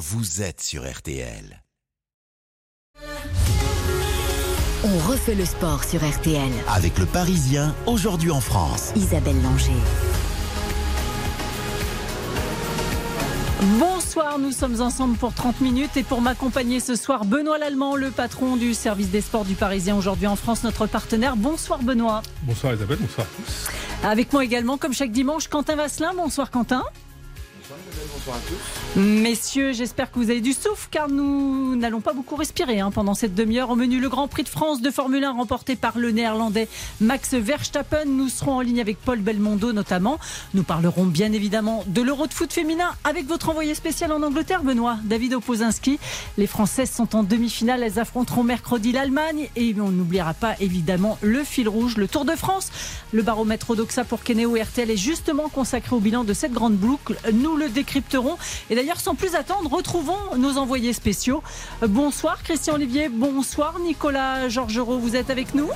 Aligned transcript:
vous 0.00 0.40
êtes 0.40 0.62
sur 0.62 0.90
RTL. 0.90 1.62
On 4.82 4.98
refait 5.10 5.34
le 5.34 5.44
sport 5.44 5.84
sur 5.84 6.00
RTL. 6.02 6.50
Avec 6.68 6.96
le 6.98 7.04
Parisien, 7.04 7.74
aujourd'hui 7.84 8.30
en 8.30 8.40
France. 8.40 8.92
Isabelle 8.96 9.36
Langer. 9.42 9.74
Bonsoir, 13.78 14.38
nous 14.38 14.52
sommes 14.52 14.80
ensemble 14.80 15.18
pour 15.18 15.34
30 15.34 15.60
minutes 15.60 15.98
et 15.98 16.02
pour 16.02 16.22
m'accompagner 16.22 16.80
ce 16.80 16.96
soir, 16.96 17.26
Benoît 17.26 17.58
Lallemand, 17.58 17.94
le 17.94 18.10
patron 18.10 18.56
du 18.56 18.72
service 18.72 19.10
des 19.10 19.20
sports 19.20 19.44
du 19.44 19.54
Parisien 19.54 19.94
aujourd'hui 19.98 20.26
en 20.26 20.36
France, 20.36 20.64
notre 20.64 20.86
partenaire. 20.86 21.36
Bonsoir 21.36 21.82
Benoît. 21.82 22.22
Bonsoir 22.44 22.72
Isabelle, 22.72 22.98
bonsoir 23.02 23.26
à 23.26 23.42
tous. 23.42 23.68
Avec 24.02 24.32
moi 24.32 24.46
également, 24.46 24.78
comme 24.78 24.94
chaque 24.94 25.12
dimanche, 25.12 25.48
Quentin 25.48 25.76
Vasselin. 25.76 26.14
Bonsoir 26.14 26.50
Quentin. 26.50 26.84
Messieurs, 28.96 29.72
j'espère 29.72 30.10
que 30.10 30.18
vous 30.18 30.30
avez 30.30 30.40
du 30.40 30.52
souffle 30.52 30.88
car 30.90 31.08
nous 31.08 31.76
n'allons 31.76 32.00
pas 32.00 32.12
beaucoup 32.12 32.36
respirer 32.36 32.80
hein, 32.80 32.90
pendant 32.90 33.14
cette 33.14 33.34
demi-heure. 33.34 33.70
Au 33.70 33.76
menu, 33.76 34.00
le 34.00 34.08
Grand 34.08 34.28
Prix 34.28 34.42
de 34.42 34.48
France 34.48 34.80
de 34.80 34.90
Formule 34.90 35.24
1 35.24 35.32
remporté 35.32 35.76
par 35.76 35.96
le 35.98 36.10
néerlandais 36.10 36.68
Max 37.00 37.34
Verstappen. 37.34 38.04
Nous 38.06 38.28
serons 38.28 38.56
en 38.56 38.60
ligne 38.60 38.80
avec 38.80 38.98
Paul 38.98 39.20
Belmondo 39.20 39.72
notamment. 39.72 40.18
Nous 40.54 40.64
parlerons 40.64 41.04
bien 41.04 41.32
évidemment 41.32 41.84
de 41.86 42.02
l'Euro 42.02 42.26
de 42.26 42.34
foot 42.34 42.52
féminin 42.52 42.90
avec 43.04 43.26
votre 43.26 43.50
envoyé 43.50 43.74
spécial 43.74 44.12
en 44.12 44.22
Angleterre, 44.22 44.62
Benoît, 44.62 44.98
David 45.04 45.34
Opozinski. 45.34 45.98
Les 46.36 46.46
Françaises 46.46 46.90
sont 46.90 47.14
en 47.14 47.22
demi-finale. 47.22 47.82
Elles 47.82 47.98
affronteront 47.98 48.42
mercredi 48.42 48.92
l'Allemagne 48.92 49.48
et 49.56 49.74
on 49.80 49.90
n'oubliera 49.90 50.34
pas 50.34 50.54
évidemment 50.60 51.18
le 51.22 51.44
fil 51.44 51.68
rouge, 51.68 51.96
le 51.96 52.08
Tour 52.08 52.24
de 52.24 52.34
France. 52.34 52.70
Le 53.12 53.22
baromètre 53.22 53.70
Odoxa 53.70 54.04
pour 54.04 54.22
Kenéo 54.22 54.56
RTL 54.60 54.90
est 54.90 54.96
justement 54.96 55.48
consacré 55.48 55.94
au 55.94 56.00
bilan 56.00 56.24
de 56.24 56.32
cette 56.32 56.52
grande 56.52 56.74
boucle. 56.76 57.16
Nous 57.32 57.59
le 57.60 57.68
décrypterons. 57.68 58.36
Et 58.70 58.74
d'ailleurs, 58.74 59.00
sans 59.00 59.14
plus 59.14 59.34
attendre, 59.34 59.70
retrouvons 59.72 60.36
nos 60.36 60.58
envoyés 60.58 60.92
spéciaux. 60.92 61.42
Euh, 61.82 61.86
Bonsoir 61.88 62.42
Christian 62.42 62.74
Olivier, 62.74 63.08
bonsoir 63.08 63.78
Nicolas 63.78 64.48
Georgerot, 64.48 64.98
vous 64.98 65.16
êtes 65.16 65.30
avec 65.30 65.54
nous? 65.54 65.68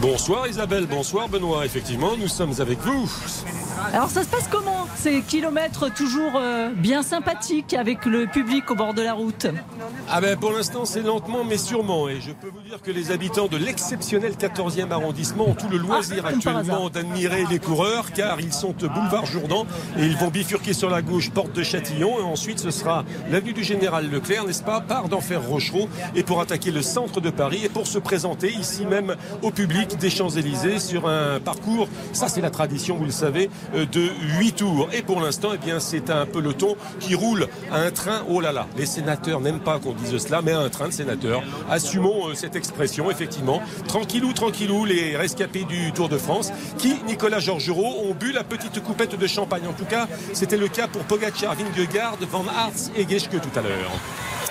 Bonsoir 0.00 0.48
Isabelle, 0.48 0.86
bonsoir 0.86 1.28
Benoît. 1.28 1.64
Effectivement, 1.64 2.16
nous 2.16 2.28
sommes 2.28 2.54
avec 2.60 2.78
vous. 2.80 3.08
Alors 3.92 4.08
ça 4.10 4.22
se 4.22 4.28
passe 4.28 4.48
comment 4.50 4.86
Ces 4.96 5.22
kilomètres 5.22 5.92
toujours 5.92 6.32
euh, 6.36 6.70
bien 6.74 7.02
sympathiques 7.02 7.74
avec 7.74 8.04
le 8.04 8.26
public 8.26 8.70
au 8.70 8.74
bord 8.74 8.94
de 8.94 9.02
la 9.02 9.14
route? 9.14 9.46
Ah 10.08 10.20
ben 10.20 10.36
pour 10.38 10.52
l'instant 10.52 10.84
c'est 10.84 11.02
lentement 11.02 11.44
mais 11.44 11.58
sûrement. 11.58 12.08
Et 12.08 12.20
je 12.20 12.32
peux 12.32 12.48
vous 12.48 12.60
dire 12.60 12.80
que 12.82 12.90
les 12.90 13.10
habitants 13.10 13.48
de 13.48 13.56
l'exceptionnel 13.56 14.32
14e 14.32 14.90
arrondissement 14.90 15.48
ont 15.48 15.54
tout 15.54 15.68
le 15.68 15.78
loisir 15.78 16.18
Ah, 16.18 16.22
par 16.22 16.32
actuellement 16.32 16.90
d'admirer 16.90 17.44
les 17.50 17.58
coureurs 17.58 18.12
car 18.12 18.40
ils 18.40 18.52
sont 18.52 18.72
boulevard 18.72 19.26
Jourdan 19.26 19.66
et 19.98 20.04
ils 20.04 20.16
vont 20.16 20.28
bifurquer 20.28 20.72
sur 20.72 20.90
la 20.90 21.02
gauche 21.02 21.30
porte 21.30 21.52
de 21.52 21.62
Châtillon. 21.62 22.18
Et 22.20 22.22
ensuite 22.22 22.60
ce 22.60 22.70
sera 22.70 23.04
l'avenue 23.30 23.52
du 23.52 23.64
Général 23.64 24.10
Leclerc 24.10 24.46
n'est-ce 24.46 24.62
pas 24.62 24.80
part 24.80 25.08
d'Enfer 25.08 25.42
Rochereau 25.42 25.88
et 26.14 26.22
pour 26.22 26.40
attaquer 26.40 26.70
le 26.70 26.82
centre 26.82 27.20
de 27.20 27.30
Paris 27.30 27.62
et 27.64 27.68
pour 27.68 27.86
se 27.86 27.98
présenter 27.98 28.52
ici 28.52 28.86
même 28.86 29.16
au 29.42 29.50
public 29.50 29.96
des 29.98 30.10
Champs-Élysées 30.10 30.78
sur 30.78 31.08
un 31.08 31.40
parcours, 31.40 31.88
ça 32.12 32.28
c'est 32.28 32.40
la 32.40 32.50
tradition 32.50 32.96
vous 32.96 33.04
le 33.04 33.10
savez, 33.10 33.50
de 33.74 34.08
8 34.38 34.52
tours. 34.52 34.88
Et 34.92 35.02
pour 35.02 35.20
l'instant 35.20 35.50
eh 35.54 35.70
c'est 35.78 36.10
un 36.10 36.26
peloton 36.26 36.76
qui 36.98 37.14
roule 37.14 37.48
à 37.70 37.78
un 37.80 37.90
train, 37.90 38.22
oh 38.28 38.40
là 38.40 38.52
là, 38.52 38.66
les 38.76 38.86
sénateurs 38.86 39.40
n'aiment 39.40 39.60
pas 39.60 39.78
qu'on 39.78 39.92
dise 39.92 40.16
cela 40.18 40.42
mais 40.42 40.52
à 40.52 40.60
un 40.60 40.68
train 40.68 40.88
de 40.88 40.92
sénateurs, 40.92 41.42
assumons 41.70 42.28
euh, 42.28 42.34
cette 42.34 42.56
expression 42.56 43.10
effectivement, 43.10 43.60
tranquillou 43.86 44.32
tranquillou 44.32 44.84
les 44.84 45.16
rescapés 45.16 45.64
du 45.64 45.92
Tour 45.92 46.08
de 46.08 46.18
France 46.18 46.52
qui, 46.78 46.96
Nicolas 47.06 47.40
Georgerot, 47.40 48.08
ont 48.08 48.14
bu 48.14 48.32
la 48.32 48.44
petite 48.44 48.82
coupette 48.82 49.18
de 49.18 49.26
champagne. 49.26 49.66
En 49.68 49.72
tout 49.72 49.84
cas 49.84 50.08
c'était 50.32 50.56
le 50.56 50.68
cas 50.68 50.88
pour 50.88 51.02
Pogacar, 51.02 51.54
Vingegaard, 51.54 52.16
Van 52.30 52.44
Aert 52.44 52.90
et 52.96 53.06
Geschke 53.08 53.40
tout 53.40 53.58
à 53.58 53.62
l'heure. 53.62 53.90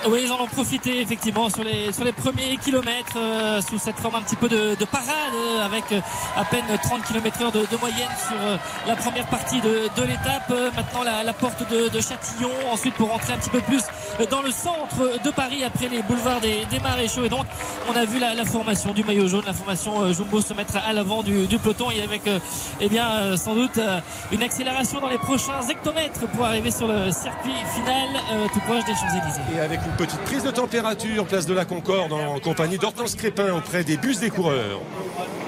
Oui, 0.08 0.22
ils 0.24 0.32
en 0.32 0.40
ont 0.40 0.46
profité 0.46 1.02
effectivement 1.02 1.50
sur 1.50 1.62
les, 1.62 1.92
sur 1.92 2.04
les 2.04 2.12
premiers 2.12 2.56
kilomètres 2.56 3.16
euh, 3.16 3.60
sous 3.60 3.78
cette 3.78 3.98
forme 3.98 4.14
un 4.14 4.22
petit 4.22 4.34
peu 4.36 4.48
de, 4.48 4.74
de 4.74 4.84
parade 4.86 5.04
euh, 5.34 5.64
avec 5.64 5.84
euh, 5.92 6.00
à 6.36 6.44
peine 6.46 6.64
30 6.82 7.02
km 7.04 7.42
heure 7.42 7.52
de, 7.52 7.60
de 7.60 7.76
moyenne 7.76 8.08
sur 8.26 8.36
euh, 8.40 8.56
la 8.86 8.96
première 8.96 9.26
partie 9.26 9.60
de, 9.60 9.90
de 9.94 10.02
l'étape. 10.02 10.50
Maintenant 10.74 11.02
la, 11.04 11.22
la 11.22 11.32
porte 11.34 11.68
de, 11.70 12.00
Châtillon, 12.00 12.50
ensuite 12.72 12.94
pour 12.94 13.10
rentrer 13.10 13.34
un 13.34 13.36
petit 13.36 13.50
peu 13.50 13.60
plus 13.60 13.82
dans 14.30 14.40
le 14.40 14.50
centre 14.50 15.22
de 15.22 15.30
Paris 15.30 15.64
après 15.64 15.88
les 15.88 16.02
boulevards 16.02 16.40
des, 16.40 16.64
des 16.70 16.80
Maréchaux. 16.80 17.24
Et 17.24 17.28
donc 17.28 17.44
on 17.92 17.94
a 17.94 18.06
vu 18.06 18.18
la, 18.18 18.34
la 18.34 18.46
formation 18.46 18.92
du 18.94 19.04
maillot 19.04 19.28
jaune, 19.28 19.44
la 19.46 19.52
formation 19.52 20.10
Jumbo 20.14 20.40
se 20.40 20.54
mettre 20.54 20.76
à 20.78 20.94
l'avant 20.94 21.22
du, 21.22 21.46
du 21.46 21.58
peloton 21.58 21.90
et 21.90 22.02
avec 22.02 22.22
eh 22.80 22.88
bien 22.88 23.36
sans 23.36 23.54
doute 23.54 23.78
une 24.32 24.42
accélération 24.42 25.00
dans 25.00 25.08
les 25.08 25.18
prochains 25.18 25.60
hectomètres 25.68 26.26
pour 26.28 26.46
arriver 26.46 26.70
sur 26.70 26.88
le 26.88 27.10
circuit 27.12 27.52
final 27.74 28.48
tout 28.52 28.60
proche 28.60 28.84
des 28.86 28.94
Champs-Élysées. 28.94 29.89
Une 29.90 30.06
petite 30.06 30.20
prise 30.20 30.44
de 30.44 30.50
température, 30.52 31.26
place 31.26 31.46
de 31.46 31.54
la 31.54 31.64
Concorde, 31.64 32.12
en 32.12 32.38
compagnie 32.38 32.78
d'Hortense 32.78 33.16
Crépin 33.16 33.52
auprès 33.56 33.82
des 33.82 33.96
bus 33.96 34.20
des 34.20 34.30
coureurs. 34.30 34.80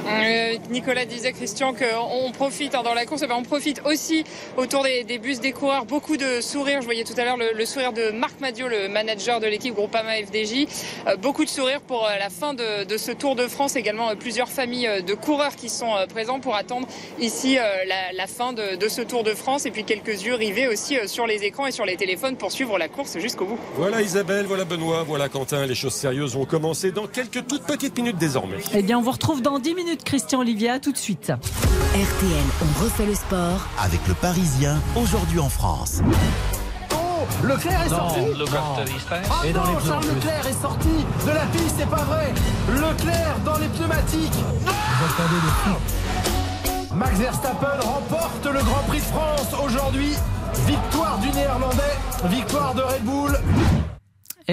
Euh, 0.05 0.55
Nicolas 0.71 1.05
disait, 1.05 1.33
Christian, 1.33 1.73
qu'on 1.75 2.33
profite 2.33 2.75
hein, 2.75 2.83
dans 2.83 2.93
la 2.93 3.07
course, 3.07 3.23
eh 3.25 3.29
ben, 3.29 3.37
on 3.39 3.45
profite 3.45 3.81
aussi 3.85 4.25
autour 4.57 4.83
des, 4.83 5.05
des 5.05 5.19
bus 5.19 5.39
des 5.41 5.53
coureurs. 5.53 5.85
Beaucoup 5.85 6.17
de 6.17 6.41
sourires. 6.41 6.81
Je 6.81 6.87
voyais 6.87 7.05
tout 7.05 7.15
à 7.17 7.25
l'heure 7.25 7.37
le, 7.37 7.53
le 7.57 7.65
sourire 7.65 7.93
de 7.93 8.11
Marc 8.11 8.41
Madio, 8.41 8.67
le 8.67 8.89
manager 8.89 9.39
de 9.39 9.47
l'équipe 9.47 9.75
Groupama 9.75 10.11
FDJ. 10.27 10.67
Euh, 11.07 11.17
beaucoup 11.17 11.45
de 11.45 11.49
sourires 11.49 11.81
pour 11.81 12.05
euh, 12.05 12.11
la 12.19 12.31
fin 12.31 12.53
de, 12.53 12.85
de 12.85 12.97
ce 12.97 13.13
Tour 13.13 13.37
de 13.37 13.47
France. 13.47 13.77
Également 13.77 14.15
plusieurs 14.17 14.49
familles 14.49 15.03
de 15.07 15.15
coureurs 15.15 15.55
qui 15.55 15.69
sont 15.69 15.95
présents 16.13 16.41
pour 16.41 16.57
attendre 16.57 16.89
ici 17.21 17.55
la, 17.55 18.13
la 18.13 18.27
fin 18.27 18.53
de, 18.53 18.75
de 18.75 18.89
ce 18.89 19.03
Tour 19.03 19.23
de 19.23 19.35
France. 19.35 19.67
Et 19.67 19.71
puis 19.71 19.85
quelques 19.85 20.25
yeux 20.25 20.35
rivés 20.35 20.67
aussi 20.67 20.97
sur 21.07 21.27
les 21.29 21.45
écrans 21.45 21.67
et 21.69 21.73
sur 21.73 21.87
les 21.87 21.97
téléphones 21.97 22.37
pour 22.37 22.51
suivre 22.51 22.77
la 22.77 22.89
course 22.89 23.19
jusqu'au 23.21 23.45
bout. 23.45 23.59
Voilà 23.77 24.03
Isabelle, 24.03 24.32
voilà 24.47 24.65
Benoît, 24.65 25.05
voilà 25.05 25.29
Quentin. 25.29 25.67
Les 25.67 25.75
choses 25.75 25.93
sérieuses 25.93 26.35
vont 26.35 26.45
commencer 26.45 26.93
dans 26.93 27.07
quelques 27.07 27.47
toutes 27.47 27.63
petites 27.63 27.97
minutes 27.97 28.19
désormais. 28.19 28.59
Eh 28.75 28.83
bien, 28.83 28.99
on 28.99 29.03
vous 29.03 29.11
retrouve 29.11 29.43
dans 29.43 29.59
10 29.59 29.75
minutes, 29.75 30.05
Christian 30.05 30.41
Olivier. 30.41 30.71
À 30.71 30.81
tout 30.81 30.93
de 30.93 30.97
suite. 30.97 31.31
RTL, 31.31 32.45
on 32.63 32.85
refait 32.85 33.07
le 33.07 33.15
sport. 33.15 33.67
Avec 33.81 34.01
le 34.09 34.15
Parisien, 34.15 34.81
aujourd'hui 34.97 35.39
en 35.39 35.49
France. 35.49 36.01
Leclerc 37.45 37.87
est 37.87 37.89
sorti 37.89 38.21
Ah 39.11 39.47
non, 39.55 39.81
Charles 39.87 40.05
Leclerc 40.07 40.47
est 40.49 40.63
sorti 40.63 40.89
de 41.27 41.31
la 41.31 41.47
piste, 41.47 41.75
c'est 41.79 41.89
pas 41.89 42.05
vrai 42.05 42.33
Leclerc 42.69 43.37
dans 43.45 43.59
les 43.59 43.67
pneumatiques 43.69 44.33
Max 46.95 47.19
Verstappen 47.19 47.81
remporte 47.81 48.47
le 48.47 48.61
Grand 48.61 48.83
Prix 48.87 48.99
de 48.99 49.05
France 49.05 49.49
aujourd'hui. 49.65 50.15
Victoire 50.67 51.19
du 51.19 51.31
Néerlandais, 51.31 51.97
victoire 52.27 52.75
de 52.75 52.83
Red 52.83 53.03
Bull. 53.03 53.39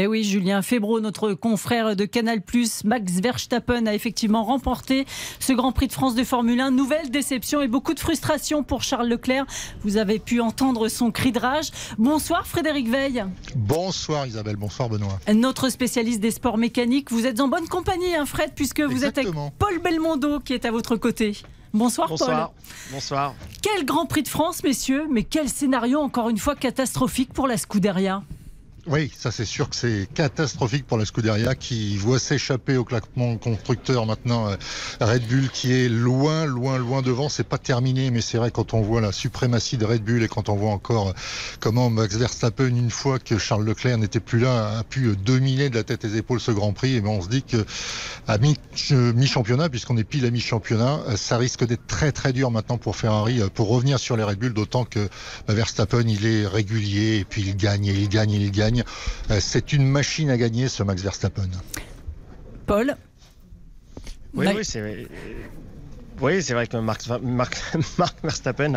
Eh 0.01 0.07
oui, 0.07 0.23
Julien 0.23 0.61
Febro, 0.61 1.01
notre 1.01 1.33
confrère 1.33 1.97
de 1.97 2.05
Canal+, 2.05 2.41
Max 2.85 3.11
Verstappen 3.21 3.85
a 3.85 3.93
effectivement 3.93 4.45
remporté 4.45 5.05
ce 5.41 5.51
Grand 5.51 5.73
Prix 5.73 5.87
de 5.87 5.91
France 5.91 6.15
de 6.15 6.23
Formule 6.23 6.61
1. 6.61 6.71
Nouvelle 6.71 7.11
déception 7.11 7.59
et 7.59 7.67
beaucoup 7.67 7.93
de 7.93 7.99
frustration 7.99 8.63
pour 8.63 8.81
Charles 8.81 9.09
Leclerc. 9.09 9.45
Vous 9.81 9.97
avez 9.97 10.19
pu 10.19 10.39
entendre 10.39 10.87
son 10.87 11.11
cri 11.11 11.33
de 11.33 11.39
rage. 11.39 11.71
Bonsoir 11.97 12.47
Frédéric 12.47 12.87
Veil, 12.87 13.25
Bonsoir 13.57 14.25
Isabelle, 14.25 14.55
bonsoir 14.55 14.87
Benoît. 14.87 15.19
notre 15.33 15.67
spécialiste 15.67 16.21
des 16.21 16.31
sports 16.31 16.57
mécaniques. 16.57 17.11
Vous 17.11 17.25
êtes 17.25 17.41
en 17.41 17.49
bonne 17.49 17.67
compagnie, 17.67 18.15
hein, 18.15 18.25
Fred, 18.25 18.53
puisque 18.55 18.79
vous 18.79 19.03
êtes 19.03 19.17
avec 19.17 19.33
Paul 19.57 19.79
Belmondo 19.83 20.39
qui 20.39 20.53
est 20.53 20.63
à 20.63 20.71
votre 20.71 20.95
côté. 20.95 21.35
Bonsoir, 21.73 22.07
Bonsoir. 22.07 22.51
Paul. 22.51 22.93
Bonsoir. 22.93 23.35
Quel 23.61 23.83
Grand 23.83 24.05
Prix 24.05 24.23
de 24.23 24.29
France, 24.29 24.63
messieurs, 24.63 25.07
mais 25.11 25.23
quel 25.23 25.49
scénario 25.49 25.99
encore 25.99 26.29
une 26.29 26.37
fois 26.37 26.55
catastrophique 26.55 27.33
pour 27.33 27.47
la 27.49 27.57
Scuderia? 27.57 28.23
Oui, 28.87 29.11
ça 29.15 29.31
c'est 29.31 29.45
sûr 29.45 29.69
que 29.69 29.75
c'est 29.75 30.07
catastrophique 30.13 30.87
pour 30.87 30.97
la 30.97 31.05
Scuderia 31.05 31.55
qui 31.55 31.97
voit 31.97 32.19
s'échapper 32.19 32.77
au 32.77 32.83
claquement 32.83 33.35
constructeur 33.37 34.05
maintenant 34.05 34.49
euh, 34.49 34.55
Red 35.01 35.27
Bull 35.27 35.49
qui 35.49 35.73
est 35.73 35.89
loin, 35.89 36.45
loin, 36.45 36.77
loin 36.77 37.01
devant. 37.01 37.29
C'est 37.29 37.47
pas 37.47 37.57
terminé, 37.57 38.09
mais 38.09 38.21
c'est 38.21 38.37
vrai 38.37 38.51
quand 38.51 38.73
on 38.73 38.81
voit 38.81 39.01
la 39.01 39.11
suprématie 39.11 39.77
de 39.77 39.85
Red 39.85 40.03
Bull 40.03 40.23
et 40.23 40.27
quand 40.27 40.49
on 40.49 40.55
voit 40.55 40.71
encore 40.71 41.09
euh, 41.09 41.13
comment 41.59 41.89
Max 41.89 42.15
Verstappen, 42.15 42.67
une 42.67 42.91
fois 42.91 43.19
que 43.19 43.37
Charles 43.37 43.65
Leclerc 43.65 43.97
n'était 43.97 44.19
plus 44.19 44.39
là, 44.39 44.79
a 44.79 44.83
pu 44.83 45.07
euh, 45.07 45.15
dominer 45.15 45.69
de 45.69 45.75
la 45.75 45.83
tête 45.83 46.05
et 46.05 46.07
des 46.07 46.17
épaules 46.17 46.39
ce 46.39 46.51
Grand 46.51 46.71
Prix, 46.73 46.95
et 46.95 47.01
ben 47.01 47.09
on 47.09 47.21
se 47.21 47.27
dit 47.27 47.43
que 47.43 47.65
mi-championnat, 49.13 49.69
puisqu'on 49.69 49.97
est 49.97 50.03
pile 50.03 50.25
à 50.25 50.31
mi-championnat, 50.31 50.99
ça 51.15 51.37
risque 51.37 51.65
d'être 51.65 51.87
très 51.87 52.11
très 52.11 52.33
dur 52.33 52.51
maintenant 52.51 52.77
pour 52.77 52.95
Ferrari 52.95 53.41
pour 53.53 53.69
revenir 53.69 53.99
sur 53.99 54.15
les 54.15 54.23
Red 54.23 54.39
Bull, 54.39 54.53
d'autant 54.53 54.85
que 54.85 55.09
Verstappen 55.47 56.07
il 56.07 56.25
est 56.25 56.47
régulier 56.47 57.17
et 57.17 57.25
puis 57.25 57.41
il 57.41 57.57
gagne 57.57 57.87
et 57.87 57.93
il 57.93 58.09
gagne 58.09 58.31
il 58.31 58.51
gagne. 58.51 58.68
Euh, 59.31 59.39
C'est 59.39 59.73
une 59.73 59.85
machine 59.87 60.29
à 60.29 60.37
gagner 60.37 60.67
ce 60.67 60.83
Max 60.83 61.01
Verstappen. 61.01 61.49
Paul 62.65 62.95
Oui, 64.33 64.45
Ma- 64.45 64.53
oui, 64.53 64.63
c'est. 64.63 65.07
Oui, 66.21 66.43
c'est 66.43 66.53
vrai 66.53 66.67
que 66.67 66.75
Marc, 66.75 67.07
Verstappen 68.23 68.73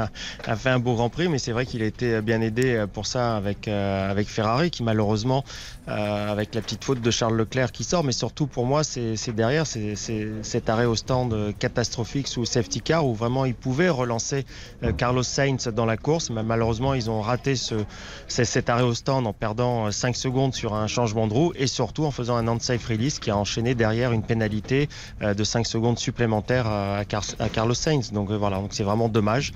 a, 0.46 0.56
fait 0.56 0.70
un 0.70 0.78
beau 0.78 0.94
Grand 0.94 1.10
Prix, 1.10 1.28
mais 1.28 1.38
c'est 1.38 1.50
vrai 1.50 1.66
qu'il 1.66 1.82
a 1.82 1.86
été 1.86 2.20
bien 2.20 2.40
aidé 2.40 2.84
pour 2.92 3.04
ça 3.06 3.36
avec, 3.36 3.66
euh, 3.66 4.08
avec 4.08 4.28
Ferrari, 4.28 4.70
qui 4.70 4.84
malheureusement, 4.84 5.44
euh, 5.88 6.30
avec 6.30 6.54
la 6.54 6.60
petite 6.60 6.84
faute 6.84 7.00
de 7.00 7.10
Charles 7.10 7.36
Leclerc 7.36 7.72
qui 7.72 7.82
sort, 7.82 8.04
mais 8.04 8.12
surtout 8.12 8.46
pour 8.46 8.66
moi, 8.66 8.84
c'est 8.84 9.16
derrière, 9.34 9.66
c'est 9.66 9.96
cet 10.42 10.68
arrêt 10.68 10.84
au 10.84 10.94
stand 10.94 11.54
catastrophique 11.58 12.28
sous 12.28 12.44
safety 12.44 12.80
car, 12.80 13.04
où 13.04 13.14
vraiment 13.14 13.44
ils 13.44 13.54
pouvaient 13.54 13.88
relancer 13.88 14.46
euh, 14.84 14.92
Carlos 14.92 15.24
Sainz 15.24 15.66
dans 15.68 15.86
la 15.86 15.96
course, 15.96 16.30
mais 16.30 16.42
malheureusement, 16.42 16.94
ils 16.94 17.10
ont 17.10 17.20
raté 17.20 17.56
ce, 17.56 17.74
cet 18.28 18.70
arrêt 18.70 18.84
au 18.84 18.94
stand 18.94 19.26
en 19.26 19.32
perdant 19.32 19.90
5 19.90 20.14
secondes 20.14 20.54
sur 20.54 20.74
un 20.74 20.86
changement 20.86 21.26
de 21.26 21.32
roue, 21.32 21.52
et 21.56 21.66
surtout 21.66 22.04
en 22.04 22.10
faisant 22.12 22.36
un 22.36 22.46
unsafe 22.46 22.86
release 22.86 23.18
qui 23.18 23.30
a 23.30 23.36
enchaîné 23.36 23.74
derrière 23.74 24.12
une 24.12 24.22
pénalité 24.22 24.88
de 25.20 25.44
5 25.44 25.66
secondes 25.66 25.98
supplémentaires 25.98 26.66
à, 26.66 27.00
à 27.00 27.48
Carlos 27.48 27.74
Sainz. 27.74 28.12
Donc 28.12 28.30
voilà, 28.30 28.58
donc 28.58 28.72
c'est 28.72 28.84
vraiment 28.84 29.08
dommage 29.08 29.52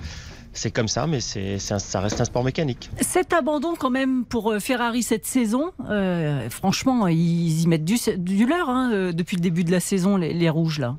c'est 0.57 0.71
comme 0.71 0.87
ça, 0.87 1.07
mais 1.07 1.19
c'est, 1.19 1.59
ça 1.59 1.99
reste 1.99 2.19
un 2.19 2.25
sport 2.25 2.43
mécanique. 2.43 2.89
Cet 3.01 3.33
abandon 3.33 3.75
quand 3.75 3.89
même 3.89 4.25
pour 4.25 4.51
euh, 4.51 4.59
Ferrari 4.59 5.03
cette 5.03 5.25
saison, 5.25 5.71
euh, 5.89 6.49
franchement, 6.49 7.07
ils 7.07 7.61
y 7.61 7.67
mettent 7.67 7.85
du, 7.85 7.97
du 8.17 8.45
leur 8.45 8.69
hein, 8.69 8.91
euh, 8.91 9.11
depuis 9.11 9.35
le 9.35 9.41
début 9.41 9.63
de 9.63 9.71
la 9.71 9.79
saison, 9.79 10.17
les, 10.17 10.33
les 10.33 10.49
rouges 10.49 10.79
là. 10.79 10.97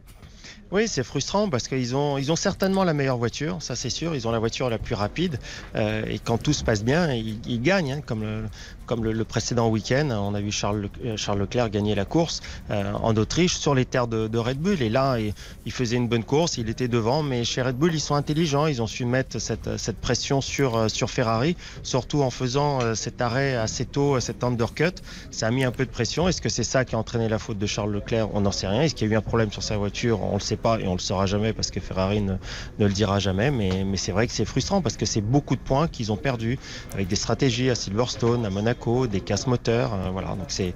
Oui, 0.71 0.87
c'est 0.87 1.03
frustrant 1.03 1.49
parce 1.49 1.67
qu'ils 1.67 1.97
ont, 1.97 2.19
ils 2.19 2.31
ont 2.31 2.37
certainement 2.37 2.85
la 2.85 2.93
meilleure 2.93 3.17
voiture, 3.17 3.63
ça 3.63 3.75
c'est 3.75 3.89
sûr. 3.89 4.15
Ils 4.15 4.29
ont 4.29 4.31
la 4.31 4.39
voiture 4.39 4.69
la 4.69 4.79
plus 4.79 4.95
rapide 4.95 5.39
euh, 5.77 6.05
et 6.07 6.19
quand 6.19 6.37
tout 6.37 6.53
se 6.53 6.63
passe 6.63 6.85
bien, 6.85 7.11
ils, 7.15 7.63
gagnent. 7.63 7.93
Hein, 7.93 8.01
comme 8.05 8.21
le, 8.21 8.45
comme 8.88 9.05
le, 9.05 9.25
précédent 9.25 9.69
week-end, 9.69 10.08
on 10.11 10.35
a 10.35 10.40
vu 10.40 10.50
Charles, 10.50 10.88
euh, 11.05 11.17
Charles 11.17 11.40
Leclerc 11.40 11.69
gagner 11.69 11.94
la 11.94 12.06
course 12.06 12.40
euh, 12.70 12.93
en 12.94 13.14
Autriche 13.17 13.56
sur 13.56 13.75
les 13.75 13.85
terres 13.85 14.08
de, 14.08 14.38
Red 14.38 14.58
Bull. 14.58 14.81
Et 14.81 14.88
là, 14.88 15.19
il, 15.19 15.73
faisait 15.73 15.96
une 15.96 16.08
bonne 16.08 16.25
course, 16.25 16.56
il 16.56 16.69
était 16.70 16.88
devant. 16.88 17.23
Mais 17.23 17.44
chez 17.44 17.62
Red 17.62 17.76
Bull, 17.76 17.94
ils 17.94 18.00
sont 18.00 18.14
intelligents. 18.14 18.67
Ils 18.67 18.81
ont 18.81 18.87
su 18.87 19.05
mettre 19.05 19.38
cette, 19.38 19.76
cette 19.76 19.99
pression 19.99 20.40
sur, 20.40 20.90
sur 20.90 21.11
Ferrari, 21.11 21.56
surtout 21.82 22.23
en 22.23 22.31
faisant 22.31 22.94
cet 22.94 23.20
arrêt 23.20 23.55
assez 23.55 23.85
tôt, 23.85 24.19
cet 24.20 24.43
undercut. 24.43 24.94
Ça 25.31 25.49
a 25.49 25.50
mis 25.50 25.64
un 25.64 25.70
peu 25.70 25.85
de 25.85 25.90
pression. 25.90 26.26
Est-ce 26.26 26.40
que 26.40 26.49
c'est 26.49 26.64
ça 26.64 26.85
qui 26.85 26.94
a 26.94 26.99
entraîné 26.99 27.29
la 27.29 27.38
faute 27.38 27.58
de 27.58 27.67
Charles 27.67 27.93
Leclerc? 27.93 28.35
On 28.35 28.40
n'en 28.40 28.52
sait 28.52 28.69
rien. 28.69 28.82
Est-ce 28.82 28.94
qu'il 28.94 29.06
y 29.06 29.11
a 29.11 29.14
eu 29.14 29.17
un 29.17 29.23
problème 29.23 29.52
sur 29.52 29.62
sa 29.62 29.76
voiture? 29.76 30.23
On 30.23 30.35
le 30.35 30.40
sait 30.40 30.56
pas 30.56 30.81
et 30.81 30.88
on 30.88 30.94
le 30.94 30.99
saura 30.99 31.26
jamais 31.26 31.52
parce 31.52 31.70
que 31.70 31.81
Ferrari 31.81 32.23
ne, 32.23 32.37
le 32.79 32.88
dira 32.88 33.19
jamais. 33.19 33.50
Mais, 33.50 33.85
mais 33.85 33.99
c'est 33.99 34.12
vrai 34.12 34.26
que 34.26 34.32
c'est 34.32 34.46
frustrant 34.46 34.81
parce 34.81 34.96
que 34.96 35.05
c'est 35.05 35.20
beaucoup 35.20 35.56
de 35.56 35.61
points 35.61 35.88
qu'ils 35.88 36.11
ont 36.11 36.17
perdus 36.17 36.58
avec 36.94 37.08
des 37.08 37.17
stratégies 37.17 37.69
à 37.69 37.75
Silverstone, 37.75 38.46
à 38.46 38.50
Monaco, 38.50 38.78
des 39.09 39.21
casse 39.21 39.47
moteurs. 39.47 39.93
Euh, 39.95 40.11
voilà, 40.11 40.29
donc 40.29 40.47
c'est 40.49 40.75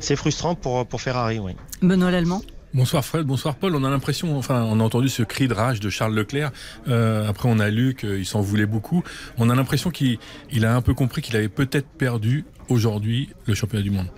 c'est 0.00 0.16
frustrant 0.16 0.54
pour, 0.54 0.86
pour 0.86 1.00
Ferrari. 1.00 1.38
Oui. 1.38 1.52
Benoît 1.82 2.10
Lallemand 2.10 2.42
Bonsoir 2.74 3.02
Fred, 3.04 3.24
bonsoir 3.24 3.54
Paul. 3.54 3.74
On 3.74 3.82
a 3.82 3.88
l'impression, 3.88 4.36
enfin, 4.36 4.62
on 4.62 4.78
a 4.78 4.82
entendu 4.82 5.08
ce 5.08 5.22
cri 5.22 5.48
de 5.48 5.54
rage 5.54 5.80
de 5.80 5.88
Charles 5.88 6.14
Leclerc. 6.14 6.52
Euh, 6.86 7.26
après, 7.26 7.48
on 7.50 7.58
a 7.58 7.70
lu 7.70 7.94
qu'il 7.94 8.26
s'en 8.26 8.42
voulait 8.42 8.66
beaucoup. 8.66 9.02
On 9.38 9.48
a 9.48 9.54
l'impression 9.54 9.90
qu'il 9.90 10.18
a 10.62 10.76
un 10.76 10.82
peu 10.82 10.92
compris 10.92 11.22
qu'il 11.22 11.34
avait 11.34 11.48
peut-être 11.48 11.88
perdu 11.88 12.44
aujourd'hui 12.68 13.30
le 13.46 13.54
championnat 13.54 13.82
du 13.82 13.90
monde. 13.90 14.08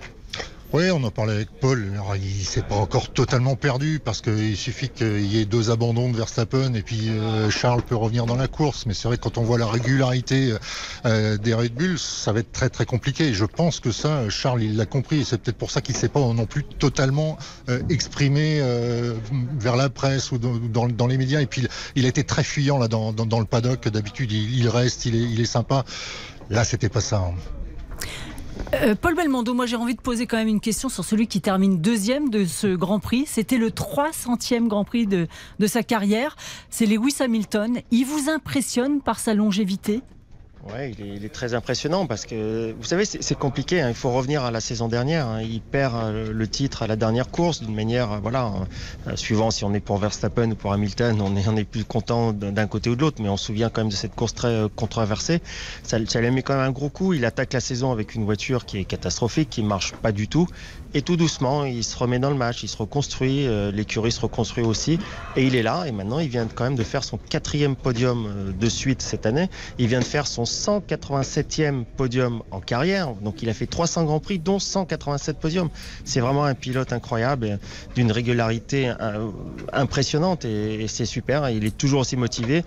Oui, 0.73 0.89
on 0.93 1.03
en 1.03 1.11
parlait 1.11 1.33
avec 1.33 1.49
Paul. 1.61 1.91
Alors, 1.95 2.15
il 2.15 2.45
s'est 2.45 2.63
pas 2.63 2.77
encore 2.77 3.13
totalement 3.13 3.57
perdu 3.57 4.01
parce 4.05 4.21
qu'il 4.21 4.57
suffit 4.57 4.89
qu'il 4.89 5.27
y 5.27 5.41
ait 5.41 5.45
deux 5.45 5.73
abandons 5.73 6.09
de 6.11 6.17
Verstappen 6.17 6.75
et 6.75 6.83
puis 6.83 7.09
euh, 7.09 7.51
Charles 7.51 7.83
peut 7.83 7.97
revenir 7.97 8.25
dans 8.25 8.37
la 8.37 8.47
course. 8.47 8.87
Mais 8.87 8.95
c'est 8.95 9.09
vrai 9.09 9.17
que 9.17 9.23
quand 9.23 9.37
on 9.37 9.43
voit 9.43 9.59
la 9.59 9.67
régularité 9.67 10.55
euh, 11.07 11.37
des 11.39 11.55
Red 11.55 11.75
Bull, 11.75 11.99
ça 11.99 12.33
va 12.33 12.39
être 12.39 12.53
très 12.53 12.69
très 12.69 12.87
compliqué. 12.87 13.35
je 13.35 13.45
pense 13.47 13.81
que 13.81 13.91
ça, 13.91 14.31
Charles, 14.31 14.63
il 14.63 14.77
l'a 14.77 14.87
compris. 14.87 15.25
C'est 15.25 15.39
peut-être 15.39 15.59
pour 15.59 15.73
ça 15.73 15.81
qu'il 15.81 15.97
s'est 15.97 16.09
pas 16.09 16.21
non 16.21 16.47
plus 16.47 16.63
totalement 16.63 17.37
euh, 17.69 17.83
exprimé 17.89 18.63
vers 19.59 19.75
la 19.75 19.91
presse 19.91 20.31
ou 20.31 20.39
dans, 20.39 21.07
les 21.09 21.19
médias. 21.19 21.41
Et 21.41 21.47
puis 21.47 21.67
il 21.97 22.05
a 22.05 22.09
été 22.09 22.23
très 22.23 22.45
fuyant 22.45 22.79
là 22.79 22.87
dans, 22.87 23.13
le 23.13 23.45
paddock. 23.45 23.89
D'habitude, 23.89 24.31
il, 24.31 24.69
reste, 24.69 25.05
il 25.05 25.17
est, 25.17 25.33
il 25.33 25.41
est 25.41 25.47
sympa. 25.47 25.85
Là, 26.49 26.63
c'était 26.63 26.89
pas 26.89 27.01
ça. 27.01 27.19
Hein. 27.19 27.35
Euh, 28.75 28.95
Paul 28.95 29.15
Belmondo, 29.15 29.55
moi 29.55 29.67
j'ai 29.67 29.77
envie 29.77 29.95
de 29.95 30.01
poser 30.01 30.27
quand 30.27 30.37
même 30.37 30.49
une 30.49 30.61
question 30.61 30.89
sur 30.89 31.05
celui 31.05 31.27
qui 31.27 31.41
termine 31.41 31.81
deuxième 31.81 32.31
de 32.31 32.45
ce 32.45 32.69
Grand 32.75 33.01
Prix. 33.01 33.25
C'était 33.27 33.59
le 33.59 33.71
300e 33.71 34.69
Grand 34.69 34.85
Prix 34.85 35.07
de, 35.07 35.27
de 35.59 35.67
sa 35.67 35.83
carrière. 35.83 36.37
C'est 36.71 36.87
Lewis 36.87 37.17
Hamilton. 37.21 37.81
Il 37.91 38.05
vous 38.05 38.31
impressionne 38.31 39.01
par 39.01 39.19
sa 39.19 39.35
longévité? 39.35 40.03
Ouais, 40.69 40.93
il 40.99 41.25
est, 41.25 41.31
très 41.31 41.55
impressionnant 41.55 42.07
parce 42.07 42.27
que 42.27 42.73
vous 42.73 42.85
savez, 42.85 43.07
c'est 43.07 43.39
compliqué. 43.39 43.81
Hein. 43.81 43.89
Il 43.89 43.95
faut 43.95 44.11
revenir 44.11 44.45
à 44.45 44.51
la 44.51 44.61
saison 44.61 44.89
dernière. 44.89 45.27
Hein. 45.27 45.41
Il 45.41 45.63
perd 45.63 45.95
euh, 45.95 46.33
le 46.35 46.49
titre 46.49 46.83
à 46.83 46.87
la 46.87 46.97
dernière 46.97 47.31
course 47.31 47.63
d'une 47.63 47.75
manière, 47.75 48.13
euh, 48.13 48.19
voilà, 48.21 48.53
euh, 49.07 49.17
suivant 49.17 49.51
si 49.51 49.65
on 49.65 49.73
est 49.73 49.81
pour 49.81 49.97
Verstappen 49.97 50.51
ou 50.51 50.55
pour 50.55 50.75
Hamilton, 50.75 51.19
on 51.23 51.57
est, 51.57 51.65
plus 51.65 51.85
content 51.85 52.35
d'un 52.35 52.67
côté 52.67 52.91
ou 52.91 52.97
de 52.97 53.01
l'autre. 53.01 53.23
Mais 53.23 53.31
on 53.31 53.39
se 53.39 53.47
souvient 53.47 53.71
quand 53.71 53.81
même 53.81 53.91
de 53.91 53.97
cette 53.97 54.15
course 54.15 54.35
très 54.35 54.67
controversée. 54.77 55.41
Ça, 55.83 55.97
ça 56.07 56.21
lui 56.21 56.31
mis 56.31 56.43
quand 56.43 56.55
même 56.55 56.69
un 56.69 56.73
gros 56.73 56.91
coup. 56.91 57.15
Il 57.15 57.25
attaque 57.25 57.55
la 57.55 57.61
saison 57.61 57.91
avec 57.91 58.15
une 58.15 58.25
voiture 58.25 58.67
qui 58.67 58.79
est 58.79 58.85
catastrophique, 58.85 59.49
qui 59.49 59.63
marche 59.63 59.93
pas 59.93 60.13
du 60.13 60.29
tout. 60.29 60.47
Et 60.95 61.03
tout 61.03 61.17
doucement, 61.17 61.65
il 61.65 61.85
se 61.85 61.97
remet 61.97 62.19
dans 62.19 62.31
le 62.31 62.37
match, 62.37 62.63
il 62.63 62.69
se 62.69 62.77
reconstruit, 62.77 63.47
l'écurie 63.73 64.13
se 64.13 64.21
reconstruit 64.21 64.65
aussi. 64.65 64.99
Et 65.37 65.45
il 65.47 65.55
est 65.55 65.63
là. 65.63 65.85
Et 65.87 65.93
maintenant, 65.93 66.19
il 66.19 66.29
vient 66.29 66.47
quand 66.47 66.65
même 66.65 66.77
de 66.77 66.83
faire 66.83 67.05
son 67.05 67.17
quatrième 67.17 67.77
podium 67.77 68.55
de 68.59 68.69
suite 68.69 69.03
cette 69.03 69.27
année. 69.27 69.49
Il 69.79 69.87
vient 69.87 70.01
de 70.01 70.05
faire 70.05 70.27
son 70.27 70.45
187e 70.45 71.85
podium 71.97 72.43
en 72.51 72.61
carrière. 72.61 73.15
Donc 73.15 73.43
il 73.43 73.49
a 73.49 73.55
fait 73.55 73.67
300 73.67 74.05
Grands 74.05 74.21
Prix, 74.21 74.39
dont 74.39 74.59
187 74.59 75.39
podiums. 75.39 75.71
C'est 76.05 76.21
vraiment 76.21 76.45
un 76.45 76.55
pilote 76.55 76.93
incroyable, 76.93 77.59
d'une 77.95 78.13
régularité 78.13 78.93
euh, 79.01 79.31
impressionnante 79.73 80.45
et 80.45 80.87
c'est 80.89 81.07
super. 81.07 81.49
Il 81.51 81.65
est 81.65 81.77
toujours 81.77 82.01
aussi 82.01 82.17
motivé 82.17 82.65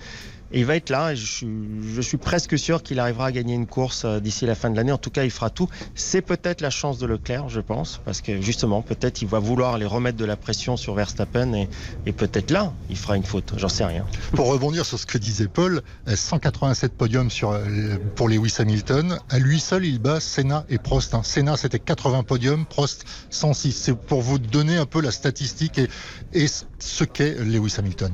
il 0.53 0.65
va 0.65 0.75
être 0.75 0.89
là. 0.89 1.13
Et 1.13 1.15
je, 1.15 2.01
suis, 2.01 2.17
presque 2.17 2.57
sûr 2.57 2.83
qu'il 2.83 2.99
arrivera 2.99 3.27
à 3.27 3.31
gagner 3.31 3.55
une 3.55 3.67
course 3.67 4.03
euh, 4.05 4.19
d'ici 4.19 4.45
la 4.45 4.55
fin 4.55 4.69
de 4.69 4.75
l'année. 4.75 4.91
En 4.91 4.97
tout 4.97 5.09
cas, 5.09 5.23
il 5.23 5.31
fera 5.31 5.49
tout. 5.49 5.67
C'est 5.95 6.21
peut-être 6.21 6.61
la 6.61 6.69
chance 6.69 6.97
de 6.97 7.05
Leclerc, 7.05 7.49
je 7.49 7.59
pense, 7.59 7.99
parce 8.05 8.21
que 8.21 8.41
justement, 8.41 8.81
peut-être 8.81 9.21
il 9.21 9.27
va 9.27 9.39
vouloir 9.39 9.77
les 9.77 9.85
remettre 9.85 10.17
de 10.17 10.25
la 10.25 10.35
pression 10.35 10.77
sur 10.77 10.93
Verstappen 10.93 11.53
et, 11.53 11.69
et 12.05 12.11
peut-être 12.11 12.51
là, 12.51 12.73
il 12.89 12.97
fera 12.97 13.17
une 13.17 13.23
faute. 13.23 13.53
J'en 13.57 13.69
sais 13.69 13.85
rien. 13.85 14.05
Pour 14.33 14.47
rebondir 14.47 14.85
sur 14.85 14.99
ce 14.99 15.05
que 15.05 15.17
disait 15.17 15.47
Paul, 15.47 15.81
187 16.07 16.91
euh, 16.91 16.95
podiums 16.97 17.29
euh, 17.43 17.97
pour 18.15 18.29
Lewis 18.29 18.55
Hamilton. 18.59 19.17
À 19.29 19.39
lui 19.39 19.59
seul, 19.59 19.85
il 19.85 19.99
bat 19.99 20.19
Senna 20.19 20.65
et 20.69 20.77
Prost. 20.77 21.13
Hein. 21.13 21.21
Senna, 21.23 21.57
c'était 21.57 21.79
80 21.79 22.23
podiums, 22.23 22.65
Prost 22.65 23.05
106. 23.29 23.71
C'est 23.71 23.95
pour 23.95 24.21
vous 24.21 24.39
donner 24.39 24.77
un 24.77 24.85
peu 24.85 25.01
la 25.01 25.11
statistique 25.11 25.77
et, 25.77 25.89
et 26.33 26.47
ce 26.79 27.03
qu'est 27.03 27.35
Lewis 27.39 27.75
Hamilton. 27.77 28.13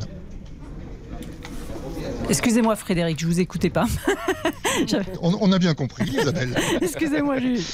Excusez-moi 2.30 2.76
Frédéric, 2.76 3.20
je 3.20 3.26
vous 3.26 3.40
écoutais 3.40 3.70
pas. 3.70 3.86
on, 5.22 5.52
a 5.52 5.60
bien 5.60 5.74
compris, 5.74 6.06
Isabelle. 6.06 6.56
Excusez-moi, 6.82 7.40
Jules. 7.40 7.60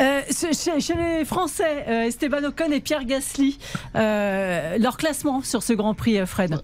Euh, 0.00 0.22
chez, 0.32 0.94
les 0.94 1.24
Français, 1.24 1.84
euh, 1.88 2.02
Esteban 2.06 2.42
Ocon 2.42 2.72
et 2.72 2.80
Pierre 2.80 3.04
Gasly, 3.04 3.58
euh, 3.94 4.76
leur 4.78 4.96
classement 4.96 5.42
sur 5.42 5.62
ce 5.62 5.72
Grand 5.72 5.94
Prix, 5.94 6.26
Fred? 6.26 6.60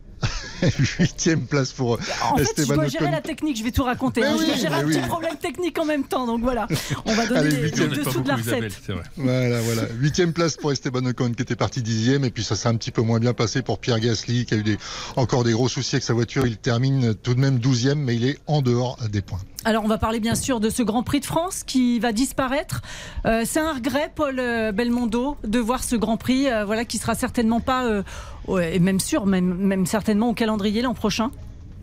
Huitième 0.99 1.47
place 1.47 1.73
pour 1.73 1.99
en 2.23 2.37
fait, 2.37 2.47
je 2.57 2.73
dois 2.73 2.89
gérer 2.89 3.11
la 3.11 3.21
technique, 3.21 3.59
je 3.59 3.65
vais 3.65 3.71
tout 3.71 3.85
raconter. 3.85 4.25
Hein. 4.25 4.37
je 4.41 4.47
dois 4.47 4.57
gérer 4.57 4.75
un 4.75 4.85
petit 4.85 4.99
problème 5.01 5.37
technique 5.37 5.79
en 5.79 5.85
même 5.85 6.05
temps, 6.05 6.27
donc 6.27 6.43
voilà. 6.43 6.67
On 7.05 7.15
va 7.15 7.27
donner 7.27 7.51
les, 7.51 7.71
dessous 7.71 8.21
de 8.21 8.29
la 8.29 8.37
recette. 8.37 8.73
Voilà, 9.17 9.61
voilà. 9.61 9.83
Huitième 9.99 10.33
place 10.33 10.57
pour 10.57 10.73
Esteban 10.73 11.05
Ocon 11.07 11.33
qui 11.33 11.43
était 11.43 11.57
parti 11.57 11.83
dixième, 11.83 12.25
et 12.25 12.31
puis 12.31 12.45
ça 12.45 12.57
s'est 12.57 12.69
un 12.69 12.77
petit 12.77 12.91
peu 12.91 13.03
moins 13.03 13.19
bien 13.19 13.33
passé 13.33 13.63
pour 13.63 13.79
Pierre 13.79 14.01
Gasly 14.01 14.47
qui 14.47 14.55
a 14.55 14.57
eu 14.57 14.63
des, 14.63 14.79
encore 15.17 15.45
des 15.45 15.53
gros 15.53 15.69
soucis 15.69 15.97
avec 15.97 16.05
sa 16.05 16.15
voiture. 16.15 16.47
Il 16.47 16.57
termine 16.57 17.15
tout 17.15 17.35
de 17.35 17.41
même 17.41 17.59
douzième, 17.59 17.99
mais 17.99 18.17
il 18.17 18.27
est 18.27 18.39
en 18.47 18.63
dehors 18.63 18.99
des 19.11 19.23
points. 19.23 19.41
Alors 19.67 19.83
on 19.83 19.89
va 19.89 19.99
parler 19.99 20.21
bien 20.21 20.37
sûr 20.37 20.61
de 20.61 20.71
ce 20.71 20.85
Grand 20.85 21.03
Prix 21.03 21.19
de 21.19 21.25
France 21.25 21.65
qui 21.65 21.99
va 21.99 22.13
disparaître. 22.13 22.83
Euh, 23.27 23.43
c'est 23.45 23.59
un 23.59 23.73
regret, 23.73 24.13
Paul 24.15 24.39
euh, 24.39 24.71
Belmondo, 24.71 25.37
de 25.43 25.59
voir 25.59 25.83
ce 25.83 25.97
Grand 25.97 26.17
Prix, 26.17 26.49
euh, 26.49 26.65
voilà, 26.65 26.85
qui 26.85 26.99
sera 26.99 27.17
certainement 27.17 27.59
pas, 27.59 28.05
et 28.49 28.79
même 28.79 29.01
sûr, 29.01 29.27
même, 29.27 29.55
même 29.55 29.87
certainement 29.87 30.31
au 30.31 30.35
calendrier 30.35 30.83
l'an 30.83 30.95
prochain. 30.95 31.31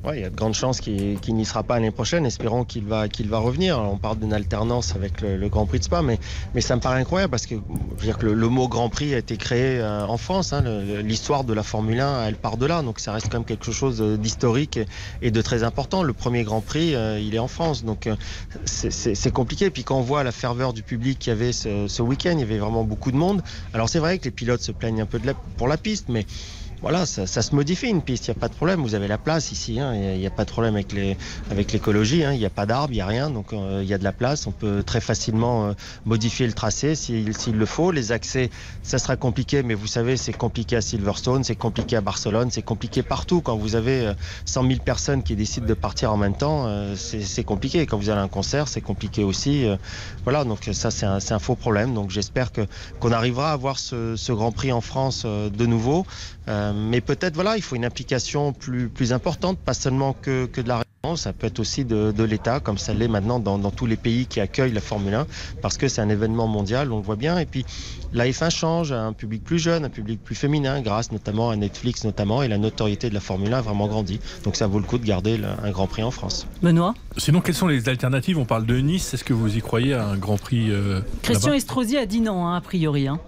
Ouais, 0.04 0.18
il 0.18 0.22
y 0.22 0.26
a 0.26 0.30
de 0.30 0.36
grandes 0.36 0.54
chances 0.54 0.82
qu'il 0.82 1.18
n'y 1.30 1.46
sera 1.46 1.64
pas 1.64 1.76
l'année 1.76 1.92
prochaine. 1.92 2.26
Espérons 2.26 2.66
qu'il 2.66 2.84
va, 2.84 3.08
qu'il 3.08 3.30
va 3.30 3.38
revenir. 3.38 3.80
on 3.80 3.98
parle 3.98 4.20
d'une 4.20 4.34
alternance 4.34 4.96
avec 4.96 5.22
le, 5.22 5.48
Grand 5.48 5.66
Prix 5.66 5.80
de 5.80 5.86
Spa, 5.86 6.02
mais, 6.02 6.20
mais 6.54 6.60
ça 6.60 6.76
me 6.76 6.82
paraît 6.82 7.00
incroyable 7.00 7.32
parce 7.32 7.46
que, 7.46 7.56
je 7.56 8.02
veux 8.02 8.06
dire 8.06 8.18
que 8.18 8.26
le, 8.26 8.50
mot 8.50 8.68
Grand 8.68 8.90
Prix 8.90 9.16
a 9.16 9.18
été 9.18 9.38
créé 9.38 9.80
euh, 9.80 10.06
en 10.06 10.18
France. 10.18 10.52
Hein. 10.52 10.62
L'histoire 11.04 11.46
de 11.46 11.54
la 11.54 11.64
Formule 11.64 12.02
1, 12.02 12.26
elle 12.28 12.36
part 12.36 12.58
de 12.58 12.66
là. 12.66 12.82
Donc 12.82 13.00
ça 13.00 13.14
reste 13.14 13.28
quand 13.30 13.38
même 13.38 13.46
quelque 13.46 13.72
chose 13.72 14.02
d'historique 14.02 14.78
et, 15.22 15.32
de 15.32 15.42
très 15.42 15.64
important. 15.64 16.04
Le 16.04 16.12
premier 16.12 16.44
Grand 16.44 16.60
Prix, 16.60 16.96
euh, 16.96 17.18
il 17.18 17.34
est 17.34 17.40
en 17.40 17.48
France. 17.48 17.86
Donc 17.86 18.08
euh, 18.08 18.18
c'est 18.66 19.32
compliqué. 19.32 19.66
Et 19.66 19.72
puis 19.72 19.86
quand 19.86 19.98
on 19.98 20.02
voit 20.02 20.26
la 20.26 20.34
ferveur 20.34 20.74
du 20.74 20.84
public 20.84 21.18
qu'il 21.18 21.32
y 21.32 21.36
avait 21.36 21.54
ce, 21.54 22.02
week-end, 22.02 22.34
il 22.34 22.40
y 22.42 22.44
avait 22.44 22.58
vraiment 22.58 22.84
beaucoup 22.84 23.12
de 23.14 23.18
monde. 23.18 23.42
Alors 23.74 23.88
c'est 23.88 24.00
vrai 24.00 24.18
que 24.18 24.26
les 24.26 24.32
pilotes 24.32 24.64
se 24.64 24.74
plaignent 24.74 25.02
un 25.02 25.06
peu 25.06 25.22
pour 25.56 25.70
la 25.70 25.78
piste, 25.78 26.10
mais 26.10 26.26
voilà, 26.84 27.06
ça, 27.06 27.26
se 27.26 27.56
modifie 27.56 27.88
une 27.88 28.02
piste, 28.02 28.28
il 28.28 28.32
n'y 28.32 28.38
a 28.38 28.40
pas 28.42 28.50
de 28.50 28.56
problème. 28.56 28.82
Vous 28.82 28.94
avez 28.94 29.08
la 29.08 29.18
place 29.18 29.54
ici, 29.54 29.80
hein, 29.80 29.96
il 29.96 30.20
n'y 30.20 30.28
a, 30.28 30.30
pas 30.30 30.44
de 30.44 30.50
problème 30.50 30.76
avec 30.76 31.72
l'écologie. 31.72 32.26
Hein, 32.26 32.34
il 32.34 32.40
n'y 32.40 32.46
a 32.46 32.50
pas 32.50 32.66
d'arbres, 32.66 32.92
il 32.92 32.96
n'y 32.96 33.02
a 33.02 33.08
rien, 33.08 33.30
donc 33.30 33.54
euh, 33.54 33.80
il 33.82 33.88
y 33.88 33.94
a 33.94 33.98
de 33.98 34.04
la 34.04 34.12
place. 34.12 34.48
On 34.48 34.52
peut 34.52 34.84
très 34.84 35.00
facilement 35.00 35.68
euh, 35.68 35.74
modifier 36.06 36.46
le 36.46 36.52
tracé 36.52 36.96
s'il 36.96 37.32
le 37.54 37.66
faut. 37.66 37.92
Les 37.92 38.12
accès, 38.12 38.50
ça 38.84 39.00
sera 39.00 39.16
compliqué, 39.16 39.64
mais 39.64 39.76
vous 39.76 39.88
savez, 39.88 40.18
c'est 40.18 40.34
compliqué 40.34 40.76
à 40.76 40.82
Silverstone, 40.82 41.46
c'est 41.46 41.56
compliqué 41.56 41.96
à 41.96 42.02
Barcelone, 42.02 42.52
c'est 42.52 42.62
compliqué 42.62 43.02
partout. 43.02 43.40
Quand 43.40 43.56
vous 43.56 43.78
avez 43.78 44.12
100 44.44 44.68
000 44.68 44.82
personnes 44.84 45.24
qui 45.24 45.38
décident 45.38 45.66
de 45.66 45.74
partir 45.76 46.12
en 46.12 46.18
même 46.18 46.36
temps, 46.36 46.68
c'est 46.98 47.46
compliqué. 47.46 47.86
Quand 47.86 47.98
vous 47.98 48.10
allez 48.10 48.20
à 48.20 48.24
un 48.24 48.28
concert, 48.28 48.68
c'est 48.68 48.82
compliqué 48.82 49.24
aussi. 49.24 49.66
voilà, 50.26 50.44
donc 50.44 50.70
ça 50.74 50.92
c'est 50.92 51.06
un, 51.06 51.40
faux 51.40 51.56
problème. 51.56 51.94
Donc 51.94 52.10
j'espère 52.10 52.52
que 52.52 52.68
qu'on 53.00 53.14
arrivera 53.14 53.52
à 53.52 53.54
avoir 53.54 53.80
ce, 53.80 54.32
Grand 54.34 54.52
Prix 54.52 54.74
en 54.74 54.82
France 54.82 55.26
de 55.26 55.66
nouveau. 55.66 56.06
Euh, 56.50 56.73
mais 56.74 57.02
peut-être, 57.02 57.36
voilà, 57.36 57.56
il 57.58 57.62
faut 57.62 57.76
une 57.76 57.86
implication 57.86 58.54
plus, 58.54 58.90
plus 58.90 59.14
importante, 59.14 59.58
pas 59.60 59.74
seulement 59.74 60.14
que, 60.14 60.46
que 60.46 60.62
de 60.62 60.68
la 60.68 60.78
région, 60.78 61.16
ça 61.16 61.34
peut 61.34 61.48
être 61.48 61.60
aussi 61.60 61.84
de, 61.86 62.12
de 62.12 62.24
l'État, 62.24 62.60
comme 62.60 62.78
ça 62.78 62.94
l'est 62.94 63.08
maintenant 63.08 63.40
dans, 63.40 63.58
dans, 63.58 63.72
tous 63.72 63.86
les 63.86 63.98
pays 63.98 64.26
qui 64.26 64.40
accueillent 64.40 64.72
la 64.72 64.82
Formule 64.82 65.14
1, 65.14 65.28
parce 65.62 65.78
que 65.78 65.88
c'est 65.88 66.02
un 66.02 66.10
événement 66.10 66.48
mondial, 66.48 66.92
on 66.92 66.98
le 66.98 67.04
voit 67.04 67.16
bien. 67.16 67.38
Et 67.40 67.46
puis, 67.46 67.66
la 68.14 68.26
F1 68.28 68.50
change, 68.50 68.92
un 68.92 69.14
public 69.14 69.44
plus 69.44 69.60
jeune, 69.60 69.86
un 69.86 69.90
public 69.90 70.24
plus 70.24 70.36
féminin, 70.36 70.82
grâce 70.82 71.12
notamment 71.12 71.50
à 71.50 71.56
Netflix 71.56 72.04
notamment, 72.06 72.42
et 72.42 72.48
la 72.48 72.58
notoriété 72.58 73.10
de 73.10 73.14
la 73.14 73.20
Formule 73.20 73.54
1 73.54 73.58
a 73.58 73.62
vraiment 73.62 73.88
grandi. 73.88 74.20
Donc 74.44 74.56
ça 74.56 74.68
vaut 74.68 74.80
le 74.80 74.86
coup 74.86 74.98
de 74.98 75.06
garder 75.06 75.40
un 75.64 75.72
Grand 75.72 75.88
Prix 75.88 76.04
en 76.04 76.12
France. 76.12 76.48
Benoît? 76.62 76.94
Sinon, 77.18 77.42
quelles 77.42 77.56
sont 77.56 77.68
les 77.68 77.90
alternatives? 77.90 78.38
On 78.38 78.46
parle 78.46 78.66
de 78.66 78.78
Nice, 78.78 79.14
est-ce 79.14 79.24
que 79.24 79.34
vous 79.34 79.58
y 79.58 79.62
croyez 79.62 79.94
à 79.94 80.08
un 80.08 80.18
Grand 80.18 80.38
Prix 80.38 80.72
euh, 80.72 81.02
Christian 81.22 81.54
Estrosi 81.54 81.98
a 81.98 82.06
dit 82.06 82.22
non, 82.22 82.48
hein, 82.48 82.56
a 82.56 82.62
priori. 82.62 83.08
Hein 83.08 83.20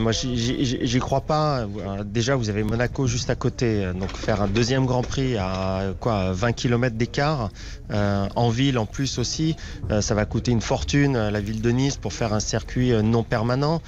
moi, 0.00 0.12
j'y 0.12 0.98
crois 0.98 1.22
pas. 1.22 1.66
Déjà, 2.04 2.36
vous 2.36 2.48
avez 2.48 2.62
Monaco 2.62 3.06
juste 3.06 3.30
à 3.30 3.34
côté, 3.34 3.90
donc 3.94 4.16
faire 4.16 4.42
un 4.42 4.48
deuxième 4.48 4.86
Grand 4.86 5.02
Prix 5.02 5.36
à 5.36 5.92
quoi 5.98 6.32
20 6.32 6.52
km 6.52 6.96
d'écart, 6.96 7.50
euh, 7.92 8.28
en 8.36 8.50
ville 8.50 8.78
en 8.78 8.86
plus 8.86 9.18
aussi, 9.18 9.56
euh, 9.90 10.00
ça 10.00 10.14
va 10.14 10.24
coûter 10.24 10.52
une 10.52 10.60
fortune 10.60 11.16
à 11.16 11.30
la 11.30 11.40
ville 11.40 11.60
de 11.60 11.70
Nice 11.70 11.96
pour 11.96 12.12
faire 12.12 12.32
un 12.32 12.40
circuit 12.40 12.92
euh, 12.92 13.02
non 13.02 13.22
permanent, 13.22 13.82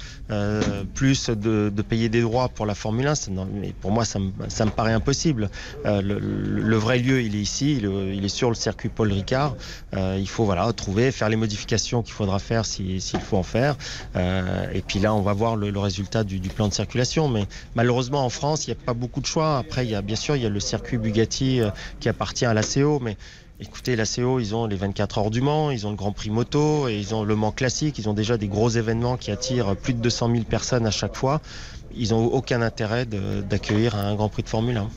plus 0.93 1.29
de, 1.29 1.69
payer 1.87 2.09
des 2.09 2.21
droits 2.21 2.49
pour 2.49 2.65
la 2.65 2.73
Formule 2.73 3.07
1. 3.07 3.13
mais 3.53 3.73
pour 3.81 3.91
moi, 3.91 4.03
ça 4.03 4.19
me, 4.19 4.69
paraît 4.71 4.93
impossible. 4.93 5.49
Le, 5.85 6.75
vrai 6.75 6.97
lieu, 6.97 7.21
il 7.21 7.35
est 7.35 7.39
ici, 7.39 7.77
il, 7.77 8.25
est 8.25 8.29
sur 8.29 8.49
le 8.49 8.55
circuit 8.55 8.89
Paul 8.89 9.11
Ricard. 9.11 9.55
il 9.93 10.27
faut 10.27 10.45
voilà 10.45 10.71
trouver, 10.73 11.11
faire 11.11 11.29
les 11.29 11.35
modifications 11.35 12.01
qu'il 12.01 12.13
faudra 12.13 12.39
faire 12.39 12.65
s'il 12.65 12.99
faut 12.99 13.37
en 13.37 13.43
faire. 13.43 13.75
et 14.15 14.81
puis 14.81 14.99
là, 14.99 15.13
on 15.13 15.21
va 15.21 15.33
voir 15.33 15.55
le 15.55 15.69
résultat 15.83 16.23
du, 16.23 16.39
plan 16.39 16.67
de 16.67 16.73
circulation. 16.73 17.27
Mais 17.27 17.45
malheureusement, 17.75 18.25
en 18.25 18.29
France, 18.29 18.67
il 18.67 18.71
n'y 18.71 18.81
a 18.81 18.83
pas 18.83 18.93
beaucoup 18.93 19.21
de 19.21 19.25
choix. 19.25 19.57
Après, 19.57 19.85
il 19.85 19.91
y 19.91 19.95
a, 19.95 20.01
bien 20.01 20.15
sûr, 20.15 20.35
il 20.35 20.43
y 20.43 20.45
a 20.45 20.49
le 20.49 20.59
circuit 20.59 20.97
Bugatti 20.97 21.61
euh, 21.61 21.69
qui 21.99 22.09
appartient 22.09 22.45
à 22.45 22.53
l'ACO, 22.53 22.99
mais 22.99 23.17
Écoutez, 23.59 23.95
la 23.95 24.05
CO, 24.05 24.39
ils 24.39 24.55
ont 24.55 24.65
les 24.65 24.75
24 24.75 25.19
heures 25.19 25.29
du 25.29 25.39
Mans, 25.39 25.69
ils 25.69 25.85
ont 25.85 25.91
le 25.91 25.95
Grand 25.95 26.11
Prix 26.11 26.31
moto 26.31 26.89
et 26.89 26.97
ils 26.97 27.13
ont 27.13 27.23
le 27.23 27.35
Mans 27.35 27.51
classique. 27.51 27.97
Ils 27.99 28.09
ont 28.09 28.13
déjà 28.13 28.35
des 28.35 28.47
gros 28.47 28.67
événements 28.67 29.15
qui 29.15 29.31
attirent 29.31 29.75
plus 29.77 29.93
de 29.93 29.99
200 29.99 30.31
000 30.31 30.43
personnes 30.43 30.87
à 30.87 30.91
chaque 30.91 31.15
fois. 31.15 31.39
Ils 31.95 32.09
n'ont 32.09 32.25
aucun 32.25 32.61
intérêt 32.61 33.05
d'accueillir 33.05 33.95
un 33.95 34.15
Grand 34.15 34.29
Prix 34.29 34.43
de 34.43 34.49
Formule 34.49 34.77
1. 34.77 34.87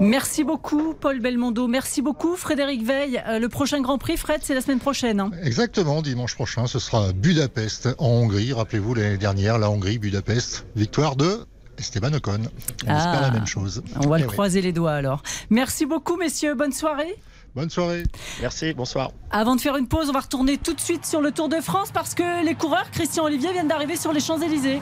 Merci 0.00 0.44
beaucoup, 0.44 0.94
Paul 0.94 1.20
Belmondo. 1.20 1.66
Merci 1.66 2.02
beaucoup, 2.02 2.36
Frédéric 2.36 2.84
Veil. 2.84 3.22
Euh, 3.26 3.38
le 3.38 3.48
prochain 3.48 3.80
Grand 3.80 3.98
Prix, 3.98 4.16
Fred, 4.16 4.40
c'est 4.42 4.54
la 4.54 4.60
semaine 4.60 4.78
prochaine. 4.78 5.18
Hein. 5.18 5.30
Exactement, 5.42 6.02
dimanche 6.02 6.34
prochain, 6.34 6.66
ce 6.66 6.78
sera 6.78 7.12
Budapest 7.12 7.88
en 7.98 8.06
Hongrie. 8.06 8.52
Rappelez-vous, 8.52 8.94
l'année 8.94 9.18
dernière, 9.18 9.58
la 9.58 9.70
Hongrie, 9.70 9.98
Budapest. 9.98 10.66
Victoire 10.76 11.16
de 11.16 11.46
Esteban 11.78 12.12
Ocon. 12.12 12.40
On 12.86 12.88
ah, 12.88 12.96
espère 12.96 13.20
la 13.22 13.30
même 13.30 13.46
chose. 13.46 13.82
On 13.96 14.08
va 14.08 14.18
le 14.18 14.24
eh 14.24 14.26
croiser 14.26 14.60
les 14.60 14.72
doigts 14.72 14.92
alors. 14.92 15.22
Merci 15.50 15.86
beaucoup, 15.86 16.16
messieurs. 16.16 16.54
Bonne 16.54 16.72
soirée. 16.72 17.16
Bonne 17.54 17.70
soirée. 17.70 18.04
Merci, 18.40 18.72
bonsoir. 18.72 19.10
Avant 19.30 19.56
de 19.56 19.60
faire 19.60 19.76
une 19.76 19.88
pause, 19.88 20.08
on 20.10 20.12
va 20.12 20.20
retourner 20.20 20.58
tout 20.58 20.74
de 20.74 20.80
suite 20.80 21.06
sur 21.06 21.20
le 21.20 21.32
Tour 21.32 21.48
de 21.48 21.60
France 21.60 21.90
parce 21.92 22.14
que 22.14 22.44
les 22.44 22.54
coureurs, 22.54 22.90
Christian 22.92 23.24
Olivier, 23.24 23.52
viennent 23.52 23.68
d'arriver 23.68 23.96
sur 23.96 24.12
les 24.12 24.20
Champs-Élysées. 24.20 24.80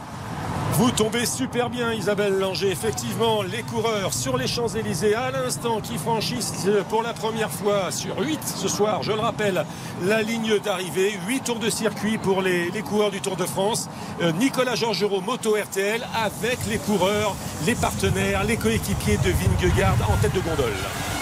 Vous 0.78 0.90
tombez 0.90 1.25
super 1.25 1.71
bien 1.71 1.95
Isabelle 1.95 2.38
Langer. 2.38 2.71
Effectivement, 2.71 3.40
les 3.40 3.62
coureurs 3.62 4.12
sur 4.12 4.37
les 4.37 4.47
Champs-Élysées 4.47 5.14
à 5.14 5.30
l'instant 5.30 5.80
qui 5.80 5.97
franchissent 5.97 6.68
pour 6.90 7.02
la 7.02 7.14
première 7.14 7.50
fois 7.50 7.90
sur 7.90 8.18
8 8.21 8.38
ce 8.45 8.68
soir, 8.68 9.02
je 9.02 9.12
le 9.12 9.21
rappelle, 9.21 9.64
la 10.04 10.21
ligne 10.21 10.59
d'arrivée. 10.59 11.14
8 11.26 11.45
tours 11.45 11.61
de 11.61 11.71
circuit 11.71 12.18
pour 12.18 12.42
les, 12.42 12.68
coureurs 12.83 13.11
du 13.11 13.23
Tour 13.23 13.37
de 13.37 13.47
France. 13.47 13.88
Euh, 14.21 14.33
Nicolas 14.33 14.75
Georgerot, 14.75 15.23
Moto 15.23 15.56
RTL, 15.56 16.06
avec 16.14 16.59
les 16.68 16.76
coureurs, 16.76 17.35
les 17.64 17.75
partenaires, 17.75 18.45
les 18.45 18.59
coéquipiers 18.59 19.16
de 19.16 19.30
Vingegaard 19.30 19.97
en 20.11 20.16
tête 20.18 20.35
de 20.35 20.40
gondole 20.40 21.15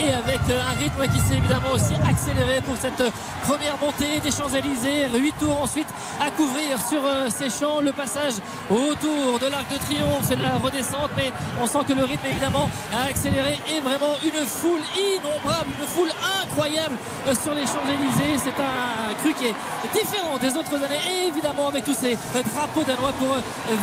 et 0.00 0.12
avec 0.12 0.40
euh, 0.50 0.60
un 0.60 0.78
rythme 0.78 1.12
qui 1.12 1.20
s'est 1.20 1.36
évidemment 1.36 1.72
aussi 1.74 1.94
accéléré 2.08 2.60
pour 2.60 2.76
cette 2.76 3.00
euh, 3.00 3.10
première 3.42 3.76
montée 3.78 4.20
des 4.20 4.30
Champs-Élysées. 4.30 5.08
8 5.14 5.34
tours 5.38 5.62
ensuite 5.62 5.88
à 6.20 6.30
couvrir 6.30 6.78
sur 6.88 7.04
euh, 7.04 7.28
ces 7.28 7.50
champs. 7.50 7.80
Le 7.80 7.92
passage 7.92 8.34
autour 8.70 9.38
de 9.38 9.46
l'Arc 9.46 9.66
de 9.72 9.78
Triomphe, 9.78 10.24
c'est 10.24 10.36
de 10.36 10.42
la 10.42 10.56
redescente, 10.58 11.10
mais 11.16 11.32
on 11.60 11.66
sent 11.66 11.80
que 11.88 11.92
le 11.92 12.04
rythme 12.04 12.26
évidemment 12.30 12.68
a 12.92 13.08
accéléré 13.08 13.58
et 13.74 13.80
vraiment 13.80 14.14
une 14.24 14.46
foule 14.46 14.80
innombrable, 14.96 15.70
une 15.80 15.86
foule 15.86 16.10
incroyable 16.42 16.96
sur 17.42 17.54
les 17.54 17.66
Champs-Élysées. 17.66 18.38
C'est 18.38 18.60
un 18.60 19.14
cru 19.22 19.34
qui 19.34 19.46
est 19.46 19.54
différent 19.92 20.38
des 20.38 20.56
autres 20.56 20.74
années 20.74 21.00
et 21.10 21.28
évidemment 21.28 21.68
avec 21.68 21.84
tous 21.84 21.94
ces 21.94 22.16
drapeaux 22.32 22.84
danois 22.84 23.12
pour 23.18 23.36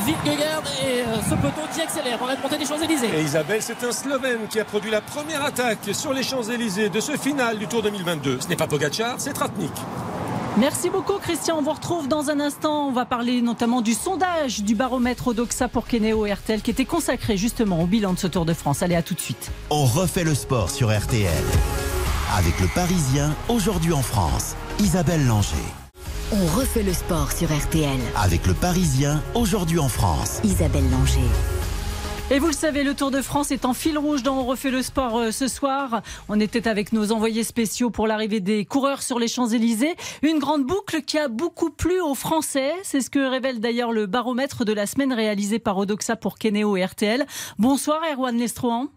Vingegaard 0.06 0.64
et 0.82 1.04
ce 1.30 1.36
peloton 1.36 1.62
qui 1.74 1.82
accélère 1.82 2.18
dans 2.18 2.28
la 2.28 2.36
montée 2.38 2.58
des 2.58 2.66
Champs-Élysées. 2.66 3.22
Isabelle, 3.22 3.62
c'est 3.62 3.84
un 3.84 3.92
Slovène 3.92 4.48
qui 4.50 4.60
a 4.60 4.66
produit 4.66 4.92
la 4.92 5.02
première 5.02 5.44
attaque 5.44 5.90
sur 5.94 6.09
les 6.14 6.24
Champs-Élysées 6.24 6.90
de 6.90 7.00
ce 7.00 7.14
final 7.14 7.58
du 7.58 7.68
Tour 7.68 7.82
2022. 7.82 8.40
Ce 8.42 8.48
n'est 8.48 8.56
pas 8.56 8.68
Pogacar, 8.68 9.16
c'est 9.18 9.34
Tratnik. 9.34 9.72
Merci 10.58 10.90
beaucoup 10.90 11.20
Christian, 11.20 11.58
on 11.60 11.62
vous 11.62 11.72
retrouve 11.72 12.08
dans 12.08 12.30
un 12.30 12.40
instant. 12.40 12.88
On 12.88 12.92
va 12.92 13.06
parler 13.06 13.42
notamment 13.42 13.82
du 13.82 13.94
sondage 13.94 14.62
du 14.62 14.76
baromètre 14.76 15.28
Odoxa 15.28 15.68
pour 15.68 15.86
Kenéo 15.86 16.26
et 16.26 16.34
RTL 16.34 16.62
qui 16.62 16.72
était 16.72 16.86
consacré 16.86 17.38
justement 17.38 17.82
au 17.82 17.86
bilan 17.86 18.14
de 18.14 18.20
ce 18.20 18.28
Tour 18.28 18.46
de 18.46 18.54
France. 18.54 18.84
Allez 18.84 18.96
à 18.96 19.04
tout 19.04 19.14
de 19.14 19.20
suite. 19.20 19.52
On 19.70 19.86
refait 19.86 20.24
le 20.24 20.36
sport 20.36 20.70
sur 20.70 20.90
RTL. 20.90 21.32
Avec 22.38 22.60
le 22.60 22.68
Parisien, 22.68 23.34
aujourd'hui 23.48 23.94
en 23.94 24.02
France, 24.02 24.56
Isabelle 24.80 25.26
Langer. 25.26 25.56
On 26.32 26.46
refait 26.60 26.84
le 26.84 26.94
sport 26.94 27.32
sur 27.32 27.50
RTL. 27.56 28.00
Avec 28.16 28.46
le 28.46 28.54
Parisien, 28.54 29.22
aujourd'hui 29.34 29.80
en 29.80 29.90
France, 29.90 30.40
Isabelle 30.44 30.90
Langer. 30.92 31.59
Et 32.32 32.38
vous 32.38 32.46
le 32.46 32.54
savez, 32.54 32.84
le 32.84 32.94
Tour 32.94 33.10
de 33.10 33.24
France 33.24 33.50
est 33.50 33.66
en 33.66 33.74
fil 33.74 33.98
rouge 33.98 34.22
dont 34.22 34.36
On 34.36 34.46
refait 34.46 34.70
le 34.70 34.84
sport 34.84 35.18
euh, 35.18 35.32
ce 35.32 35.48
soir. 35.48 36.04
On 36.28 36.40
était 36.40 36.68
avec 36.68 36.94
nos 36.94 37.12
envoyés 37.12 37.44
spéciaux 37.44 37.90
pour 37.90 38.06
l'arrivée 38.06 38.40
des 38.40 38.66
coureurs 38.66 39.02
sur 39.02 39.18
les 39.18 39.28
Champs-Élysées. 39.28 39.96
Une 40.22 40.38
grande 40.38 40.64
boucle 40.64 41.02
qui 41.02 41.18
a 41.18 41.28
beaucoup 41.28 41.72
plu 41.72 42.00
aux 42.00 42.14
Français. 42.14 42.72
C'est 42.84 43.02
ce 43.02 43.10
que 43.10 43.18
révèle 43.18 43.60
d'ailleurs 43.60 43.92
le 43.92 44.06
baromètre 44.06 44.64
de 44.64 44.74
la 44.74 44.86
semaine 44.86 45.12
réalisé 45.12 45.58
par 45.58 45.76
Odoxa 45.80 46.18
pour 46.18 46.38
Kenéo 46.38 46.78
et 46.78 46.86
RTL. 46.86 47.26
Bonsoir 47.58 48.00
Erwan 48.14 48.38
Lestrohan. 48.38 48.90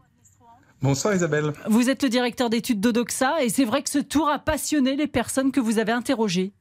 Bonsoir 0.83 1.15
Isabelle. 1.15 1.55
Vous 1.69 1.89
êtes 1.89 2.03
le 2.03 2.11
directeur 2.11 2.51
d'études 2.51 2.81
d'Odoxa 2.81 3.43
et 3.43 3.49
c'est 3.49 3.65
vrai 3.65 3.83
que 3.83 3.89
ce 3.89 3.99
tour 3.99 4.29
a 4.29 4.41
passionné 4.41 4.95
les 4.95 5.07
personnes 5.07 5.53
que 5.53 5.61
vous 5.61 5.79
avez 5.79 5.93
interrogées. 5.93 6.53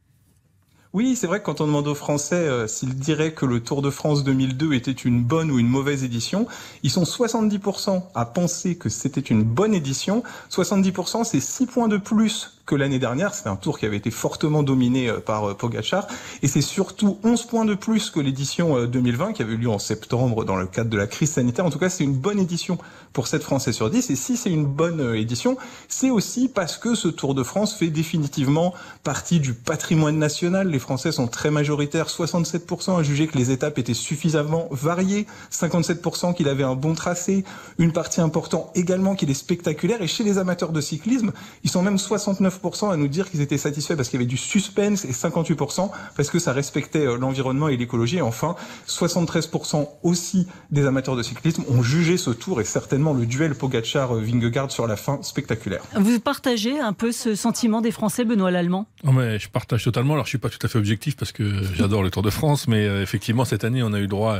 Oui, 0.94 1.16
c'est 1.16 1.26
vrai 1.26 1.40
que 1.40 1.46
quand 1.46 1.62
on 1.62 1.68
demande 1.68 1.88
aux 1.88 1.96
Français 1.96 2.36
euh, 2.36 2.68
s'ils 2.68 2.96
diraient 2.96 3.32
que 3.32 3.46
le 3.46 3.62
Tour 3.62 3.82
de 3.82 3.90
France 3.90 4.26
2002 4.26 4.74
était 4.74 4.92
une 4.92 5.24
bonne 5.24 5.50
ou 5.50 5.58
une 5.58 5.70
mauvaise 5.70 6.04
édition, 6.04 6.48
ils 6.84 6.92
sont 6.92 7.04
70% 7.04 8.04
à 8.14 8.26
penser 8.26 8.76
que 8.76 8.90
c'était 8.90 9.22
une 9.22 9.44
bonne 9.44 9.74
édition. 9.74 10.22
70%, 10.52 11.24
c'est 11.24 11.40
6 11.40 11.68
points 11.68 11.88
de 11.88 11.96
plus 11.96 12.61
que 12.66 12.76
l'année 12.76 13.00
dernière. 13.00 13.34
C'était 13.34 13.50
un 13.50 13.56
tour 13.56 13.80
qui 13.80 13.86
avait 13.86 13.98
été 13.98 14.12
fortement 14.12 14.64
dominé 14.64 15.10
euh, 15.10 15.20
par 15.20 15.50
euh, 15.50 15.54
Pogachar. 15.54 16.08
Et 16.42 16.48
c'est 16.48 16.62
surtout 16.62 17.18
11 17.24 17.46
points 17.46 17.66
de 17.66 17.76
plus 17.76 18.10
que 18.10 18.20
l'édition 18.20 18.86
2020 18.86 19.30
euh, 19.30 19.32
qui 19.34 19.42
avait 19.42 19.54
eu 19.54 19.58
lieu 19.58 19.70
en 19.70 19.80
septembre 19.80 20.46
dans 20.46 20.56
le 20.56 20.68
cadre 20.68 20.90
de 20.90 20.98
la 20.98 21.08
crise 21.08 21.32
sanitaire. 21.32 21.66
En 21.66 21.70
tout 21.70 21.80
cas, 21.80 21.90
c'est 21.90 22.04
une 22.04 22.16
bonne 22.16 22.40
édition 22.40 22.78
pour 23.14 23.28
7 23.28 23.44
Français 23.44 23.74
sur 23.74 23.90
10. 23.90 24.10
Et 24.10 24.16
si 24.16 24.38
c'est 24.38 24.52
une 24.52 24.66
bonne 24.66 25.16
édition, 25.16 25.58
c'est 25.88 26.10
aussi 26.10 26.48
parce 26.48 26.78
que 26.78 26.96
ce 26.96 27.08
Tour 27.08 27.36
de 27.36 27.44
France 27.44 27.76
fait 27.76 27.90
définitivement 27.90 28.74
partie 29.04 29.40
du 29.40 29.54
patrimoine 29.54 30.18
national. 30.18 30.70
Les 30.70 30.80
Français 30.80 31.12
sont 31.12 31.28
très 31.28 31.52
majoritaires. 31.52 32.08
67% 32.08 33.00
à 33.00 33.04
juger 33.04 33.28
que 33.28 33.38
les 33.38 33.52
étapes 33.52 33.78
étaient 33.78 33.94
suffisamment 33.94 34.68
variées. 34.72 35.28
57% 35.52 36.34
qu'il 36.34 36.48
avait 36.48 36.64
un 36.64 36.76
bon 36.76 36.94
tracé. 36.94 37.44
Une 37.78 37.92
partie 37.92 38.22
importante 38.22 38.70
également 38.76 39.16
qu'il 39.16 39.30
est 39.30 39.36
spectaculaire. 39.36 40.02
Et 40.02 40.08
chez 40.08 40.24
les 40.24 40.38
amateurs 40.38 40.72
de 40.72 40.82
cyclisme, 40.82 41.32
ils 41.64 41.70
sont 41.70 41.82
même 41.82 41.98
69 41.98 42.51
49% 42.60 42.92
à 42.92 42.98
nous 42.98 43.08
dire 43.08 43.30
qu'ils 43.30 43.42
étaient 43.42 43.58
satisfaits 43.58 43.96
parce 43.96 44.10
qu'il 44.10 44.20
y 44.20 44.24
avait 44.24 44.30
du 44.30 44.38
suspense 44.38 45.06
et 45.06 45.12
58% 45.12 45.90
parce 46.16 46.30
que 46.30 46.40
ça 46.40 46.54
respectait 46.54 47.06
euh, 47.06 47.18
l'environnement 47.18 47.68
et 47.68 47.78
l'écologie. 47.78 48.18
Et 48.18 48.22
enfin, 48.22 48.56
73% 48.88 49.88
aussi 50.04 50.48
des 50.72 50.86
amateurs 50.86 51.16
de 51.16 51.24
cyclisme 51.24 51.64
ont 51.70 51.82
jugé 51.82 52.18
ce 52.18 52.32
tour 52.32 52.62
et 52.62 52.64
certainement 52.64 53.14
le 53.14 53.26
duel 53.26 53.54
Pogacar-Vingegaard 53.54 54.72
sur 54.72 54.88
la 54.88 54.96
fin 54.96 55.22
spectaculaire. 55.22 55.82
Vous 55.96 56.20
partagez 56.20 56.80
un 56.80 56.94
peu 56.94 57.12
ce 57.12 57.36
sentiment 57.36 57.82
des 57.82 57.92
Français, 57.92 58.26
Benoît 58.26 58.52
Lallemand? 58.52 58.88
Non 59.04 59.14
mais 59.14 59.40
Je 59.40 59.50
partage 59.50 59.84
totalement. 59.84 60.14
Alors 60.14 60.26
je 60.26 60.30
suis 60.30 60.38
pas 60.38 60.50
tout 60.50 60.60
à 60.64 60.68
fait 60.68 60.78
objectif 60.78 61.16
parce 61.16 61.32
que 61.32 61.64
j'adore 61.76 62.04
le 62.04 62.12
Tour 62.12 62.24
de 62.24 62.30
France, 62.30 62.68
mais 62.68 62.86
euh, 62.86 63.02
effectivement 63.02 63.46
cette 63.46 63.64
année 63.64 63.84
on 63.84 63.94
a 63.94 64.00
eu 64.00 64.08
droit 64.08 64.40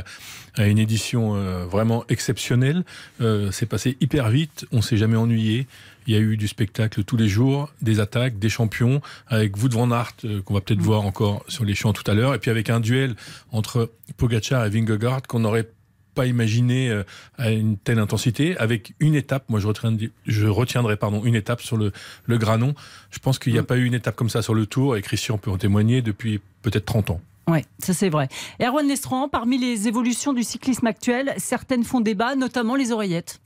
à 0.56 0.66
une 0.66 0.78
édition 0.78 1.34
euh, 1.34 1.64
vraiment 1.64 2.04
exceptionnelle. 2.08 2.84
C'est 3.50 3.66
passé 3.66 3.96
hyper 4.00 4.28
vite, 4.30 4.66
on 4.72 4.82
s'est 4.82 4.96
jamais 4.96 5.16
ennuyé. 5.16 5.66
Il 6.06 6.14
y 6.14 6.16
a 6.16 6.20
eu 6.20 6.36
du 6.36 6.48
spectacle 6.48 7.04
tous 7.04 7.16
les 7.16 7.28
jours, 7.28 7.72
des 7.80 8.00
attaques, 8.00 8.38
des 8.38 8.48
champions, 8.48 9.00
avec 9.28 9.56
Wout 9.56 9.70
van 9.70 9.90
Aert, 9.90 10.12
euh, 10.24 10.42
qu'on 10.42 10.54
va 10.54 10.60
peut-être 10.60 10.80
mm. 10.80 10.84
voir 10.84 11.02
encore 11.02 11.44
sur 11.48 11.64
les 11.64 11.74
champs 11.74 11.92
tout 11.92 12.08
à 12.10 12.14
l'heure, 12.14 12.34
et 12.34 12.38
puis 12.38 12.50
avec 12.50 12.70
un 12.70 12.80
duel 12.80 13.14
entre 13.50 13.90
Pogacar 14.16 14.64
et 14.64 14.70
Vingegaard 14.70 15.22
qu'on 15.22 15.40
n'aurait 15.40 15.68
pas 16.14 16.26
imaginé 16.26 16.90
euh, 16.90 17.04
à 17.38 17.50
une 17.50 17.78
telle 17.78 17.98
intensité, 17.98 18.56
avec 18.58 18.94
une 19.00 19.14
étape, 19.14 19.44
moi 19.48 19.60
je 19.60 19.66
retiendrai, 19.66 20.10
je 20.26 20.46
retiendrai 20.46 20.96
pardon, 20.96 21.24
une 21.24 21.34
étape 21.34 21.62
sur 21.62 21.76
le, 21.76 21.92
le 22.26 22.38
Granon. 22.38 22.74
Je 23.10 23.18
pense 23.18 23.38
qu'il 23.38 23.52
n'y 23.52 23.58
a 23.58 23.62
mm. 23.62 23.66
pas 23.66 23.76
eu 23.76 23.84
une 23.84 23.94
étape 23.94 24.16
comme 24.16 24.30
ça 24.30 24.42
sur 24.42 24.54
le 24.54 24.66
Tour, 24.66 24.96
et 24.96 25.02
Christian 25.02 25.38
peut 25.38 25.50
en 25.50 25.58
témoigner, 25.58 26.02
depuis 26.02 26.40
peut-être 26.62 26.84
30 26.84 27.10
ans. 27.10 27.20
Oui, 27.48 27.60
ça 27.78 27.92
c'est 27.92 28.08
vrai. 28.08 28.28
Erwan 28.60 28.86
Lestran, 28.86 29.28
parmi 29.28 29.58
les 29.58 29.88
évolutions 29.88 30.32
du 30.32 30.44
cyclisme 30.44 30.86
actuel, 30.86 31.34
certaines 31.38 31.84
font 31.84 32.00
débat, 32.00 32.36
notamment 32.36 32.76
les 32.76 32.92
oreillettes. 32.92 33.40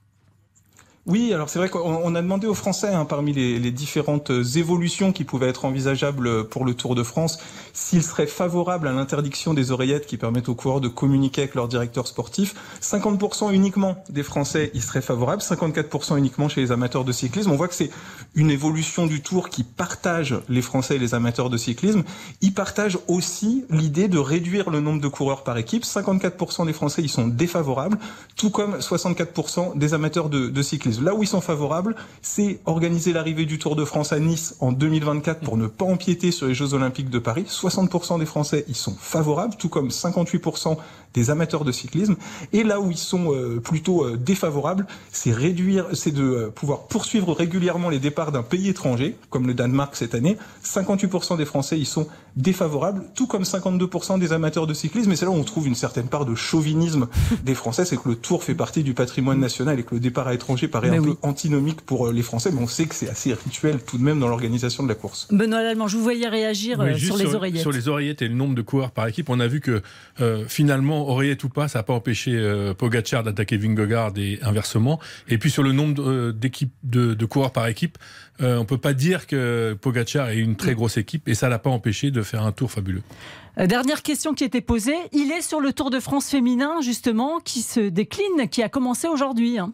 Oui, 1.07 1.33
alors 1.33 1.49
c'est 1.49 1.61
vrai 1.61 1.69
qu'on 1.69 2.17
a 2.17 2.21
demandé 2.21 2.49
aux 2.49 2.55
Français, 2.55 2.89
hein, 2.89 3.05
parmi 3.05 3.33
les, 3.33 3.71
différentes 3.71 4.33
évolutions 4.57 5.13
qui 5.13 5.23
pouvaient 5.23 5.49
être 5.49 5.65
envisageables 5.65 6.49
pour 6.49 6.65
le 6.65 6.75
Tour 6.75 6.97
de 6.97 7.05
France, 7.05 7.39
s'ils 7.73 8.03
seraient 8.03 8.27
favorables 8.27 8.89
à 8.89 8.93
l'interdiction 8.93 9.55
des 9.55 9.71
oreillettes 9.71 10.07
qui 10.07 10.17
permettent 10.17 10.49
aux 10.49 10.57
coureurs 10.57 10.81
de 10.81 10.89
communiquer 10.89 11.43
avec 11.43 11.55
leur 11.55 11.69
directeur 11.69 12.09
sportif. 12.09 12.57
50% 12.83 13.53
uniquement 13.53 14.03
des 14.09 14.25
Français 14.25 14.73
y 14.75 14.81
seraient 14.81 15.01
favorables, 15.01 15.43
54% 15.43 16.19
uniquement 16.19 16.49
chez 16.49 16.61
les 16.61 16.73
amateurs 16.73 17.05
de 17.05 17.13
cyclisme. 17.13 17.53
On 17.53 17.57
voit 17.57 17.69
que 17.69 17.75
c'est 17.75 17.91
une 18.35 18.51
évolution 18.51 19.07
du 19.07 19.23
Tour 19.23 19.49
qui 19.49 19.63
partage 19.63 20.35
les 20.49 20.63
Français 20.63 20.97
et 20.97 20.99
les 20.99 21.15
amateurs 21.15 21.51
de 21.51 21.57
cyclisme. 21.57 22.03
Ils 22.41 22.53
partagent 22.53 22.99
aussi 23.07 23.65
l'idée 23.71 24.09
de 24.09 24.19
réduire 24.19 24.71
le 24.71 24.81
nombre 24.81 25.01
de 25.01 25.09
coureurs 25.09 25.45
par 25.45 25.57
équipe. 25.57 25.85
54% 25.85 26.67
des 26.67 26.73
Français 26.73 27.03
y 27.03 27.09
sont 27.09 27.29
défavorables, 27.29 27.99
tout 28.35 28.51
comme 28.51 28.77
64% 28.79 29.79
des 29.79 29.95
amateurs 29.95 30.29
de 30.31 30.63
cyclisme. 30.63 30.96
Là 31.01 31.15
où 31.15 31.23
ils 31.23 31.29
sont 31.29 31.41
favorables, 31.41 31.95
c'est 32.23 32.61
organiser 32.67 33.13
l'arrivée 33.13 33.47
du 33.47 33.59
Tour 33.59 33.77
de 33.77 33.85
France 33.85 34.13
à 34.13 34.19
Nice 34.19 34.57
en 34.61 34.73
2024 34.73 35.41
pour 35.41 35.57
ne 35.57 35.67
pas 35.67 35.85
empiéter 35.85 36.31
sur 36.31 36.47
les 36.47 36.55
Jeux 36.55 36.75
Olympiques 36.75 37.11
de 37.11 37.19
Paris. 37.19 37.47
60% 37.49 38.19
des 38.19 38.27
Français 38.27 38.65
y 38.69 38.75
sont 38.75 38.95
favorables, 38.99 39.57
tout 39.57 39.69
comme 39.69 39.89
58% 39.89 40.77
des 41.15 41.31
amateurs 41.31 41.65
de 41.65 41.73
cyclisme. 41.73 42.17
Et 42.53 42.63
là 42.63 42.81
où 42.81 42.91
ils 42.91 42.97
sont 42.97 43.33
euh, 43.33 43.59
plutôt 43.59 44.05
euh, 44.05 44.17
défavorables, 44.17 44.87
c'est 45.11 45.33
réduire, 45.33 45.87
c'est 45.95 46.13
de 46.13 46.23
euh, 46.23 46.51
pouvoir 46.51 46.87
poursuivre 46.89 47.33
régulièrement 47.33 47.89
les 47.89 47.99
départs 47.99 48.33
d'un 48.33 48.43
pays 48.43 48.69
étranger, 48.69 49.17
comme 49.31 49.47
le 49.47 49.55
Danemark 49.55 49.97
cette 49.97 50.15
année. 50.15 50.37
58% 50.65 51.39
des 51.39 51.47
Français 51.47 51.79
y 51.79 51.87
sont 51.87 52.07
défavorables, 52.37 53.05
tout 53.15 53.27
comme 53.27 53.45
52% 53.45 54.19
des 54.19 54.33
amateurs 54.33 54.67
de 54.67 54.75
cyclisme. 54.75 55.11
Et 55.13 55.17
c'est 55.17 55.25
là 55.25 55.31
où 55.31 55.35
on 55.35 55.45
trouve 55.45 55.67
une 55.67 55.75
certaine 55.75 56.09
part 56.09 56.27
de 56.27 56.35
chauvinisme 56.35 57.09
des 57.43 57.55
Français, 57.55 57.85
c'est 57.87 57.97
que 57.97 58.09
le 58.11 58.17
Tour 58.17 58.45
fait 58.45 58.55
partie 58.55 58.83
du 58.83 58.93
patrimoine 58.93 59.41
national 59.41 59.81
et 59.81 59.85
que 59.85 59.95
le 59.95 60.01
départ 60.01 60.29
à 60.29 60.33
l'étranger 60.33 60.69
paraît 60.69 60.91
un 60.91 61.03
peu 61.03 61.17
antinomique 61.23 61.81
pour 61.81 62.13
les 62.13 62.23
Français, 62.23 62.51
mais 62.53 62.61
on 62.61 62.67
sait 62.67 62.87
que 62.87 62.95
c'est 62.95 63.09
assez 63.09 63.33
rituel 63.33 63.79
tout 63.81 63.97
de 63.97 64.03
même 64.03 64.21
dans 64.21 64.29
l'organisation 64.29 64.83
de 64.83 64.89
la 64.89 64.95
course. 64.95 65.29
Benoît 65.31 65.63
Lallemand, 65.63 65.89
je 65.89 65.97
vous 65.97 66.03
voyais 66.03 66.29
réagir 66.29 66.77
sur 66.99 67.17
les 67.17 67.35
oreillettes. 67.35 67.63
Sur 67.63 67.73
les 67.73 67.89
oreillettes 67.89 68.21
et 68.21 68.29
le 68.29 68.35
nombre 68.35 68.55
de 68.55 68.63
coureurs 68.63 68.91
par 68.91 69.07
équipe, 69.07 69.31
on 69.31 69.41
a 69.41 69.47
vu 69.47 69.61
que 69.61 69.83
finalement 70.47 71.06
oreillette 71.09 71.43
ou 71.45 71.49
pas, 71.49 71.69
ça 71.69 71.79
n'a 71.79 71.83
pas 71.83 71.93
empêché 71.93 72.33
euh, 72.35 72.75
Pogacar 72.75 73.23
d'attaquer 73.23 73.57
Vingegaard 73.57 74.13
et 74.17 74.39
inversement. 74.43 75.01
Et 75.29 75.39
puis 75.39 75.51
sur 75.51 75.63
le 75.63 75.73
nombre 75.73 76.03
euh, 76.03 76.33
d'équipes 76.33 76.75
de, 76.83 77.25
coureurs 77.25 77.53
par 77.53 77.67
équipe, 77.67 77.99
euh, 78.41 78.59
on 78.59 78.65
peut 78.65 78.79
pas 78.79 78.93
dire 78.93 79.27
que 79.27 79.77
Pogacar 79.81 80.31
ait 80.31 80.39
une 80.39 80.57
très 80.57 80.75
grosse 80.75 80.97
équipe 80.97 81.29
et 81.29 81.35
ça 81.35 81.49
l'a 81.49 81.59
pas 81.59 81.71
empêché 81.71 82.11
de 82.11 82.23
faire 82.23 82.45
un 82.45 82.53
tour 82.53 82.71
fabuleux. 82.71 83.03
Dernière 83.57 84.03
question 84.03 84.35
qui 84.35 84.45
était 84.45 84.61
posée, 84.61 84.97
il 85.13 85.33
est 85.33 85.41
sur 85.41 85.61
le 85.61 85.73
Tour 85.73 85.89
de 85.89 85.99
France 85.99 86.29
féminin 86.29 86.83
justement 86.83 87.41
qui 87.41 87.63
se 87.63 87.81
décline, 87.81 88.49
qui 88.51 88.63
a 88.63 88.69
commencé 88.69 89.09
aujourd'hui. 89.09 89.59
Hein. 89.59 89.73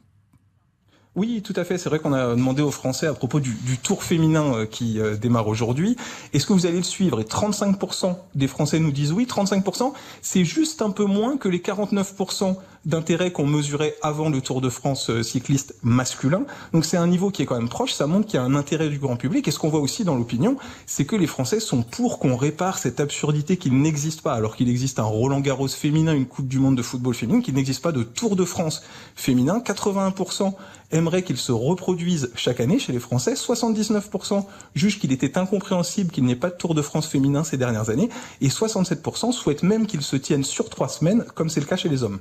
Oui, 1.15 1.43
tout 1.43 1.53
à 1.57 1.65
fait. 1.65 1.77
C'est 1.77 1.91
vrai 1.91 1.99
qu'on 1.99 2.15
a 2.15 2.35
demandé 2.35 2.63
aux 2.63 2.71
Français 2.71 3.07
à 3.07 3.13
propos 3.13 3.39
du, 3.39 3.55
tour 3.83 4.03
féminin 4.03 4.55
euh, 4.55 4.67
qui 4.67 4.99
euh, 4.99 5.15
démarre 5.15 5.47
aujourd'hui. 5.47 5.97
Est-ce 6.33 6.47
que 6.47 6.55
vous 6.55 6.65
allez 6.65 6.79
le 6.79 6.83
suivre? 6.83 7.21
Et 7.21 7.25
35% 7.25 8.17
des 8.35 8.49
Français 8.49 8.81
nous 8.81 8.93
disent 8.93 9.13
oui. 9.13 9.27
35%, 9.27 9.93
c'est 10.23 10.45
juste 10.45 10.81
un 10.81 10.91
peu 10.91 11.05
moins 11.05 11.37
que 11.37 11.49
les 11.49 11.59
49% 11.59 12.57
d'intérêt 12.85 13.31
qu'on 13.33 13.47
mesurait 13.47 13.95
avant 14.03 14.29
le 14.29 14.41
Tour 14.41 14.61
de 14.61 14.69
France 14.69 15.11
euh, 15.11 15.23
cycliste 15.23 15.75
masculin. 15.83 16.45
Donc 16.73 16.85
c'est 16.85 16.97
un 16.97 17.07
niveau 17.07 17.31
qui 17.31 17.43
est 17.43 17.47
quand 17.47 17.59
même 17.59 17.69
proche. 17.69 17.93
Ça 17.93 18.07
montre 18.07 18.27
qu'il 18.27 18.39
y 18.39 18.43
a 18.43 18.45
un 18.45 18.55
intérêt 18.55 18.89
du 18.89 18.99
grand 18.99 19.17
public. 19.17 19.47
Et 19.47 19.51
ce 19.51 19.59
qu'on 19.59 19.69
voit 19.69 19.81
aussi 19.81 20.05
dans 20.05 20.17
l'opinion, 20.17 20.57
c'est 20.87 21.05
que 21.05 21.17
les 21.17 21.27
Français 21.27 21.61
sont 21.61 21.83
pour 21.83 22.19
qu'on 22.19 22.37
répare 22.37 22.79
cette 22.79 23.01
absurdité 23.01 23.57
qu'il 23.57 23.81
n'existe 23.81 24.23
pas, 24.23 24.35
alors 24.35 24.57
qu'il 24.57 24.69
existe 24.69 24.99
un 24.99 25.05
Roland 25.05 25.41
Garros 25.41 25.69
féminin, 25.69 26.15
une 26.15 26.27
Coupe 26.27 26.49
du 26.49 26.59
Monde 26.59 26.77
de 26.77 26.83
football 26.83 27.15
féminin, 27.15 27.41
qu'il 27.41 27.55
n'existe 27.55 27.83
pas 27.83 27.93
de 27.93 28.03
Tour 28.03 28.37
de 28.37 28.45
France 28.45 28.83
féminin. 29.15 29.63
81% 29.65 30.55
aimerait 30.93 31.23
qu'il 31.23 31.37
se 31.37 31.53
reproduise 31.53 32.31
chaque 32.35 32.61
année 32.61 32.79
chez 32.79 32.93
les 32.93 32.99
Français. 32.99 33.35
79% 33.35 34.45
jugent 34.75 34.99
qu'il 34.99 35.13
était 35.13 35.39
incompréhensible 35.39 36.11
qu'il 36.11 36.25
n'y 36.25 36.33
ait 36.33 36.37
pas 36.37 36.51
de 36.51 36.57
Tour 36.57 36.75
de 36.75 36.83
France 36.83 37.07
féminin 37.07 37.45
ces 37.45 37.57
dernières 37.57 37.91
années. 37.91 38.09
Et 38.41 38.49
67% 38.49 39.33
souhaitent 39.33 39.63
même 39.63 39.87
qu'il 39.87 40.03
se 40.03 40.17
tienne 40.17 40.45
sur 40.45 40.69
trois 40.69 40.89
semaines, 40.89 41.25
comme 41.35 41.49
c'est 41.49 41.61
le 41.61 41.67
cas 41.67 41.77
chez 41.77 41.89
les 41.89 42.03
hommes. 42.03 42.19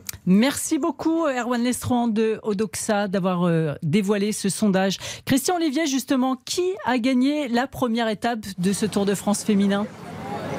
Beaucoup, 0.79 1.25
Erwan 1.27 1.63
Lestrand 1.63 2.07
de 2.07 2.39
Odoxa, 2.43 3.07
d'avoir 3.07 3.43
euh, 3.43 3.73
dévoilé 3.83 4.31
ce 4.31 4.49
sondage. 4.49 4.97
Christian 5.25 5.55
Olivier, 5.55 5.85
justement, 5.85 6.35
qui 6.35 6.63
a 6.85 6.97
gagné 6.97 7.47
la 7.47 7.67
première 7.67 8.07
étape 8.07 8.45
de 8.57 8.73
ce 8.73 8.85
Tour 8.85 9.05
de 9.05 9.15
France 9.15 9.43
féminin? 9.43 9.85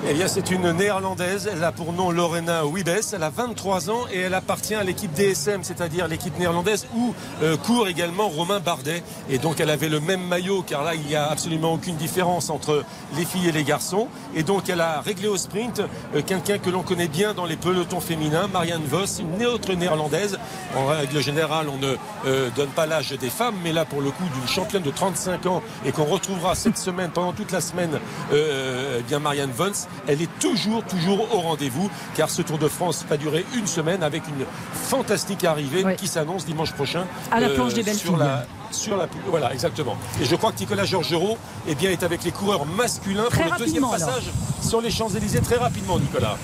Eh 0.09 0.15
bien, 0.15 0.27
c'est 0.27 0.51
une 0.51 0.73
néerlandaise. 0.73 1.49
Elle 1.53 1.63
a 1.63 1.71
pour 1.71 1.93
nom 1.93 2.11
Lorena 2.11 2.67
Wiebes. 2.67 3.03
Elle 3.13 3.23
a 3.23 3.31
23 3.31 3.89
ans 3.89 4.07
et 4.13 4.19
elle 4.19 4.35
appartient 4.35 4.75
à 4.75 4.83
l'équipe 4.83 5.13
DSM, 5.13 5.63
c'est-à-dire 5.63 6.09
l'équipe 6.09 6.37
néerlandaise 6.41 6.89
où 6.97 7.15
euh, 7.43 7.57
court 7.57 7.87
également 7.87 8.29
Romain 8.29 8.59
Bardet. 8.59 9.05
Et 9.31 9.39
donc, 9.39 9.61
elle 9.61 9.71
avait 9.71 9.89
le 9.89 10.01
même 10.01 10.23
maillot, 10.27 10.65
car 10.67 10.83
là, 10.83 10.97
il 10.97 11.03
n'y 11.03 11.15
a 11.15 11.31
absolument 11.31 11.75
aucune 11.75 11.95
différence 11.95 12.51
entre 12.51 12.85
les 13.17 13.25
filles 13.25 13.49
et 13.49 13.53
les 13.53 13.63
garçons. 13.63 14.09
Et 14.35 14.43
donc, 14.43 14.69
elle 14.69 14.81
a 14.81 15.01
réglé 15.01 15.29
au 15.29 15.37
sprint 15.37 15.81
euh, 16.17 16.23
quelqu'un 16.27 16.59
que 16.59 16.69
l'on 16.69 16.83
connaît 16.83 17.07
bien 17.07 17.33
dans 17.33 17.47
les 17.47 17.57
pelotons 17.57 18.01
féminins, 18.01 18.49
Marianne 18.49 18.83
Vos, 18.85 19.21
une 19.21 19.47
autre 19.47 19.73
néerlandaise. 19.75 20.37
En 20.77 20.87
règle 20.87 21.21
générale, 21.21 21.69
on 21.69 21.79
ne 21.79 21.95
euh, 22.27 22.51
donne 22.57 22.71
pas 22.71 22.87
l'âge 22.87 23.11
des 23.13 23.31
femmes, 23.31 23.55
mais 23.63 23.73
là, 23.73 23.85
pour 23.85 24.01
le 24.01 24.11
coup, 24.11 24.25
d'une 24.35 24.49
championne 24.49 24.83
de 24.83 24.91
35 24.91 25.47
ans 25.47 25.63
et 25.87 25.93
qu'on 25.93 26.07
retrouvera 26.07 26.57
cette 26.57 26.79
semaine, 26.79 27.11
pendant 27.13 27.33
toute 27.33 27.53
la 27.53 27.61
semaine, 27.61 28.01
eh 28.33 29.03
bien 29.07 29.21
Marianne 29.21 29.53
Vos 29.55 29.87
elle 30.07 30.23
est 30.23 30.39
toujours, 30.39 30.83
toujours 30.85 31.35
au 31.35 31.41
rendez-vous, 31.41 31.91
car 32.15 32.31
ce 32.31 32.43
Tour 32.43 32.59
de 32.59 32.69
France 32.69 33.05
va 33.09 33.17
durer 33.17 33.45
une 33.57 33.67
semaine 33.67 34.03
avec 34.03 34.23
une 34.29 34.45
fantastique 34.75 35.45
arrivée 35.45 35.85
qui 35.97 36.07
s'annonce 36.07 36.45
dimanche 36.45 36.73
prochain. 36.73 37.07
À 37.31 37.41
la 37.41 37.51
planche 37.51 37.75
des 37.75 37.83
belles 37.83 37.97
sur 37.97 38.17
la, 38.17 38.47
sur 38.71 38.97
la, 38.97 39.07
voilà, 39.27 39.53
exactement. 39.53 39.97
Et 40.21 40.25
je 40.25 40.37
crois 40.37 40.53
que 40.53 40.59
Nicolas 40.59 40.85
Georgerot 40.85 41.39
eh 41.69 41.75
bien, 41.75 41.91
est 41.91 42.03
avec 42.03 42.25
les 42.25 42.33
coureurs 42.33 42.67
masculins 42.67 43.27
pour 43.31 43.45
le 43.45 43.59
deuxième 43.59 43.89
passage 43.89 44.31
sur 44.63 44.81
les 44.81 44.91
Champs-Élysées 44.91 45.41
très 45.41 45.57
rapidement, 45.57 45.99
Nicolas. 45.99 46.37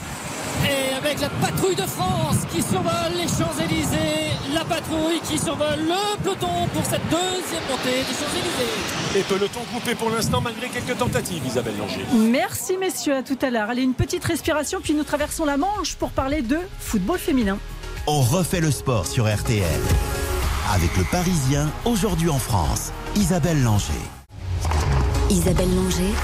Et 0.68 0.94
avec 0.94 1.20
la 1.20 1.30
patrouille 1.30 1.76
de 1.76 1.82
France 1.82 2.36
qui 2.52 2.62
survole 2.62 3.12
les 3.16 3.28
Champs-Élysées, 3.28 4.32
la 4.54 4.64
patrouille 4.64 5.20
qui 5.24 5.38
survole 5.38 5.78
le 5.80 6.22
peloton 6.22 6.68
pour 6.74 6.84
cette 6.84 7.04
deuxième 7.08 7.62
montée 7.70 8.04
des 8.06 8.14
Champs-Élysées. 8.14 9.18
Et 9.18 9.22
peloton 9.22 9.60
coupé 9.72 9.94
pour 9.94 10.10
l'instant 10.10 10.40
malgré 10.40 10.68
quelques 10.68 10.98
tentatives, 10.98 11.42
Isabelle 11.46 11.76
Langer. 11.78 12.04
Merci 12.14 12.76
messieurs, 12.76 13.16
à 13.16 13.22
tout 13.22 13.38
à 13.40 13.50
l'heure. 13.50 13.70
Allez, 13.70 13.82
une 13.82 13.94
petite 13.94 14.24
respiration, 14.24 14.80
puis 14.82 14.94
nous 14.94 15.04
traversons 15.04 15.44
la 15.44 15.56
Manche 15.56 15.94
pour 15.94 16.10
parler 16.10 16.42
de 16.42 16.58
football 16.78 17.18
féminin. 17.18 17.58
On 18.06 18.20
refait 18.20 18.60
le 18.60 18.70
sport 18.70 19.06
sur 19.06 19.24
RTL. 19.32 19.64
Avec 20.74 20.96
le 20.96 21.04
Parisien, 21.04 21.70
aujourd'hui 21.84 22.28
en 22.28 22.38
France, 22.38 22.92
Isabelle 23.16 23.62
Langer. 23.62 24.17
Isabelle 25.30 25.68
Langer. 25.76 26.14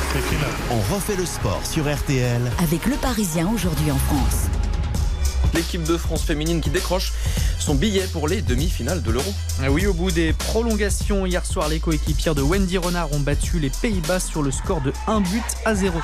On 0.71 0.95
refait 0.95 1.15
le 1.15 1.27
sport 1.27 1.61
sur 1.67 1.93
RTL. 1.93 2.41
Avec 2.63 2.87
le 2.87 2.97
Parisien 2.97 3.51
aujourd'hui 3.55 3.91
en 3.91 3.99
France. 3.99 4.47
L'équipe 5.53 5.83
de 5.83 5.99
France 5.99 6.23
féminine 6.23 6.63
qui 6.63 6.71
décroche 6.71 7.13
son 7.59 7.75
billet 7.75 8.07
pour 8.13 8.29
les 8.29 8.41
demi-finales 8.41 9.03
de 9.03 9.11
l'Euro. 9.11 9.31
Ah 9.63 9.71
oui, 9.71 9.87
au 9.87 9.93
bout 9.93 10.11
des 10.11 10.33
prolongations, 10.33 11.27
hier 11.27 11.45
soir, 11.45 11.69
les 11.69 11.81
coéquipières 11.81 12.35
de 12.35 12.41
Wendy 12.41 12.79
Renard 12.79 13.13
ont 13.13 13.21
battu 13.21 13.59
les 13.59 13.69
Pays-Bas 13.69 14.21
sur 14.21 14.43
le 14.43 14.51
score 14.51 14.81
de 14.81 14.93
1 15.07 15.21
but 15.21 15.45
à 15.67 15.75
0. 15.75 15.99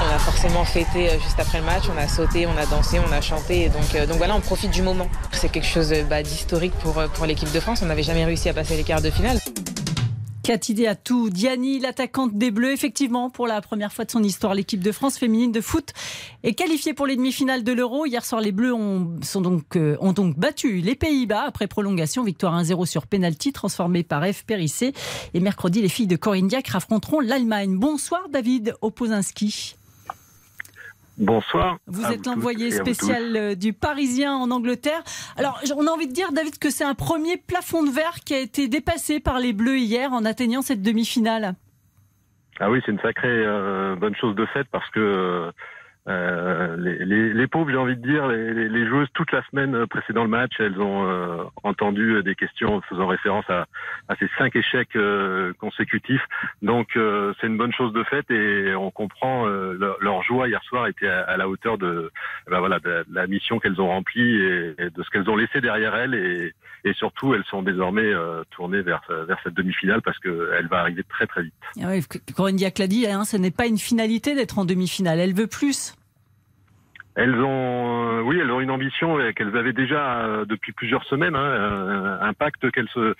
On 0.00 0.14
a 0.14 0.18
forcément 0.18 0.64
fêté 0.64 1.10
euh, 1.10 1.20
juste 1.20 1.38
après 1.38 1.58
le 1.58 1.64
match, 1.64 1.84
on 1.94 1.96
a 1.96 2.08
sauté, 2.08 2.46
on 2.46 2.58
a 2.58 2.66
dansé, 2.66 2.98
on 2.98 3.12
a 3.12 3.20
chanté. 3.20 3.68
donc, 3.68 3.94
euh, 3.94 4.06
donc 4.06 4.16
voilà, 4.18 4.34
on 4.34 4.40
profite 4.40 4.72
du 4.72 4.82
moment. 4.82 5.08
C'est 5.32 5.48
quelque 5.48 5.66
chose 5.66 5.94
bah, 6.10 6.22
d'historique 6.24 6.74
pour, 6.80 6.98
euh, 6.98 7.06
pour 7.06 7.24
l'équipe 7.24 7.52
de 7.52 7.60
France. 7.60 7.80
On 7.82 7.86
n'avait 7.86 8.02
jamais 8.02 8.24
réussi 8.24 8.48
à 8.48 8.54
passer 8.54 8.76
les 8.76 8.82
quarts 8.82 9.00
de 9.02 9.10
finale. 9.10 9.38
Cathy 10.44 10.86
tout 11.02 11.30
Diani, 11.30 11.78
l'attaquante 11.78 12.34
des 12.34 12.50
Bleus, 12.50 12.72
effectivement, 12.72 13.30
pour 13.30 13.46
la 13.46 13.62
première 13.62 13.94
fois 13.94 14.04
de 14.04 14.10
son 14.10 14.22
histoire, 14.22 14.54
l'équipe 14.54 14.84
de 14.84 14.92
France 14.92 15.16
féminine 15.16 15.52
de 15.52 15.62
foot 15.62 15.94
est 16.42 16.52
qualifiée 16.52 16.92
pour 16.92 17.06
les 17.06 17.16
demi-finales 17.16 17.64
de 17.64 17.72
l'Euro. 17.72 18.04
Hier 18.04 18.22
soir, 18.22 18.42
les 18.42 18.52
Bleus 18.52 18.74
ont, 18.74 19.16
donc, 19.36 19.74
euh, 19.76 19.96
ont 20.00 20.12
donc 20.12 20.38
battu 20.38 20.82
les 20.82 20.96
Pays-Bas 20.96 21.44
après 21.46 21.66
prolongation, 21.66 22.22
victoire 22.24 22.54
1-0 22.62 22.84
sur 22.84 23.06
penalty 23.06 23.54
transformée 23.54 24.02
par 24.02 24.22
F. 24.22 24.44
Périssé. 24.44 24.92
Et 25.32 25.40
mercredi, 25.40 25.80
les 25.80 25.88
filles 25.88 26.08
de 26.08 26.16
Corinne 26.16 26.48
Diacre 26.48 26.76
affronteront 26.76 27.20
l'Allemagne. 27.20 27.78
Bonsoir 27.78 28.28
David 28.28 28.74
Opozinski. 28.82 29.76
Bonsoir. 31.18 31.78
Vous 31.86 32.04
êtes 32.06 32.26
l'envoyé 32.26 32.70
spécial 32.72 33.36
euh, 33.36 33.54
du 33.54 33.72
Parisien 33.72 34.34
en 34.34 34.50
Angleterre. 34.50 35.02
Alors, 35.36 35.60
on 35.76 35.86
a 35.86 35.90
envie 35.90 36.08
de 36.08 36.12
dire, 36.12 36.32
David, 36.32 36.58
que 36.58 36.70
c'est 36.70 36.84
un 36.84 36.94
premier 36.94 37.36
plafond 37.36 37.84
de 37.84 37.90
verre 37.90 38.16
qui 38.24 38.34
a 38.34 38.40
été 38.40 38.66
dépassé 38.66 39.20
par 39.20 39.38
les 39.38 39.52
Bleus 39.52 39.78
hier 39.78 40.12
en 40.12 40.24
atteignant 40.24 40.62
cette 40.62 40.82
demi-finale. 40.82 41.54
Ah 42.58 42.70
oui, 42.70 42.80
c'est 42.84 42.92
une 42.92 43.00
sacrée 43.00 43.28
euh, 43.28 43.96
bonne 43.96 44.14
chose 44.16 44.34
de 44.34 44.46
fait 44.46 44.64
parce 44.70 44.88
que 44.90 45.52
euh, 46.06 46.54
euh, 46.54 46.76
les, 46.76 47.32
les, 47.32 47.46
pauvres, 47.46 47.70
j'ai 47.70 47.76
envie 47.76 47.96
de 47.96 48.06
dire, 48.06 48.26
les, 48.28 48.68
les, 48.68 48.86
joueuses 48.86 49.08
toute 49.14 49.32
la 49.32 49.42
semaine 49.50 49.86
précédant 49.86 50.24
le 50.24 50.30
match, 50.30 50.52
elles 50.58 50.80
ont 50.80 51.08
euh, 51.08 51.44
entendu 51.62 52.22
des 52.22 52.34
questions 52.34 52.80
faisant 52.82 53.06
référence 53.06 53.48
à, 53.48 53.66
à 54.08 54.16
ces 54.16 54.28
cinq 54.38 54.54
échecs 54.56 54.96
euh, 54.96 55.52
consécutifs. 55.58 56.24
Donc 56.62 56.98
c'est 57.40 57.46
une 57.46 57.56
bonne 57.56 57.72
chose 57.72 57.92
de 57.92 58.04
fait 58.04 58.30
et 58.30 58.74
on 58.74 58.90
comprend 58.90 59.46
leur, 59.46 60.22
joie 60.22 60.48
hier 60.48 60.62
soir 60.64 60.86
était 60.86 61.08
à, 61.08 61.36
la 61.36 61.48
hauteur 61.48 61.78
de, 61.78 62.10
ben 62.50 62.60
voilà, 62.60 62.78
de 62.78 63.04
la 63.10 63.26
mission 63.26 63.58
qu'elles 63.58 63.80
ont 63.80 63.88
remplie 63.88 64.22
et, 64.22 64.74
de 64.78 65.02
ce 65.02 65.10
qu'elles 65.10 65.28
ont 65.28 65.36
laissé 65.36 65.60
derrière 65.60 65.94
elles 65.94 66.14
et, 66.14 66.54
et 66.84 66.94
surtout 66.94 67.34
elles 67.34 67.44
sont 67.44 67.62
désormais 67.62 68.10
tournées 68.50 68.82
vers, 68.82 69.02
vers 69.08 69.38
cette 69.42 69.54
demi-finale 69.54 70.02
parce 70.02 70.18
qu'elle 70.18 70.68
va 70.70 70.78
arriver 70.80 71.02
très 71.04 71.26
très 71.26 71.42
vite. 71.42 71.54
Ah 71.82 71.88
oui, 71.88 72.04
Corinne 72.34 72.56
Diac 72.56 72.78
l'a 72.78 72.86
dit, 72.86 73.06
hein, 73.06 73.24
ce 73.24 73.36
n'est 73.36 73.50
pas 73.50 73.66
une 73.66 73.78
finalité 73.78 74.34
d'être 74.34 74.58
en 74.58 74.64
demi-finale, 74.64 75.20
elle 75.20 75.34
veut 75.34 75.48
plus. 75.48 75.93
Elles 77.16 77.40
ont, 77.40 78.08
euh, 78.08 78.20
oui, 78.22 78.40
elles 78.40 78.50
ont 78.50 78.60
une 78.60 78.72
ambition 78.72 79.18
qu'elles 79.34 79.56
avaient 79.56 79.72
déjà 79.72 80.24
euh, 80.24 80.44
depuis 80.44 80.72
plusieurs 80.72 81.04
semaines, 81.04 81.36
hein, 81.36 82.18
un 82.20 82.32
pacte 82.32 82.68
qu'elles 82.72 82.88
se, 82.88 83.14